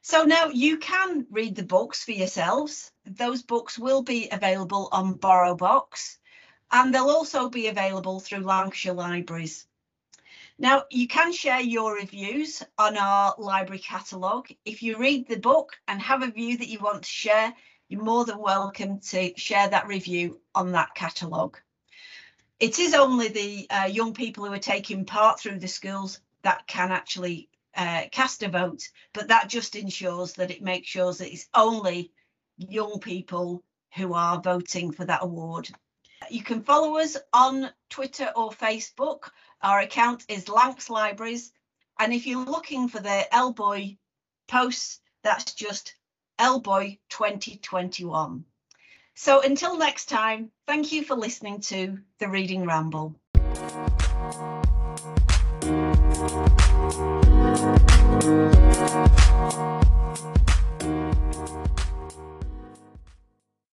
So 0.00 0.24
now 0.24 0.46
you 0.46 0.78
can 0.78 1.26
read 1.30 1.54
the 1.56 1.62
books 1.62 2.02
for 2.02 2.12
yourselves. 2.12 2.90
Those 3.04 3.42
books 3.42 3.78
will 3.78 4.02
be 4.02 4.28
available 4.30 4.88
on 4.90 5.18
BorrowBox, 5.18 6.18
and 6.74 6.92
they'll 6.92 7.08
also 7.08 7.48
be 7.48 7.68
available 7.68 8.18
through 8.18 8.40
Lancashire 8.40 8.94
Libraries. 8.94 9.66
Now, 10.58 10.82
you 10.90 11.06
can 11.06 11.32
share 11.32 11.60
your 11.60 11.94
reviews 11.94 12.64
on 12.76 12.96
our 12.96 13.36
library 13.38 13.78
catalogue. 13.78 14.48
If 14.64 14.82
you 14.82 14.98
read 14.98 15.28
the 15.28 15.38
book 15.38 15.78
and 15.86 16.02
have 16.02 16.22
a 16.24 16.32
view 16.32 16.58
that 16.58 16.68
you 16.68 16.80
want 16.80 17.04
to 17.04 17.08
share, 17.08 17.54
you're 17.88 18.02
more 18.02 18.24
than 18.24 18.38
welcome 18.38 18.98
to 18.98 19.32
share 19.36 19.68
that 19.68 19.86
review 19.86 20.40
on 20.52 20.72
that 20.72 20.96
catalogue. 20.96 21.60
It 22.58 22.80
is 22.80 22.92
only 22.92 23.28
the 23.28 23.66
uh, 23.70 23.86
young 23.86 24.12
people 24.12 24.44
who 24.44 24.52
are 24.52 24.58
taking 24.58 25.04
part 25.04 25.38
through 25.38 25.60
the 25.60 25.68
schools 25.68 26.18
that 26.42 26.66
can 26.66 26.90
actually 26.90 27.48
uh, 27.76 28.06
cast 28.10 28.42
a 28.42 28.48
vote, 28.48 28.88
but 29.12 29.28
that 29.28 29.48
just 29.48 29.76
ensures 29.76 30.32
that 30.34 30.50
it 30.50 30.60
makes 30.60 30.88
sure 30.88 31.12
that 31.12 31.32
it's 31.32 31.48
only 31.54 32.10
young 32.56 32.98
people 32.98 33.62
who 33.94 34.12
are 34.12 34.40
voting 34.40 34.90
for 34.90 35.04
that 35.04 35.22
award. 35.22 35.70
You 36.30 36.42
can 36.42 36.62
follow 36.62 36.98
us 36.98 37.16
on 37.32 37.70
Twitter 37.90 38.30
or 38.36 38.50
Facebook. 38.50 39.30
Our 39.62 39.80
account 39.80 40.24
is 40.28 40.48
Lancs 40.48 40.90
Libraries. 40.90 41.52
And 41.98 42.12
if 42.12 42.26
you're 42.26 42.44
looking 42.44 42.88
for 42.88 43.00
the 43.00 43.26
Elboy 43.32 43.96
posts, 44.48 45.00
that's 45.22 45.54
just 45.54 45.94
Elboy 46.38 46.98
2021. 47.08 48.44
So 49.14 49.42
until 49.42 49.78
next 49.78 50.06
time, 50.06 50.50
thank 50.66 50.92
you 50.92 51.04
for 51.04 51.14
listening 51.14 51.60
to 51.62 51.98
The 52.18 52.28
Reading 52.28 52.66
Ramble. 52.66 53.14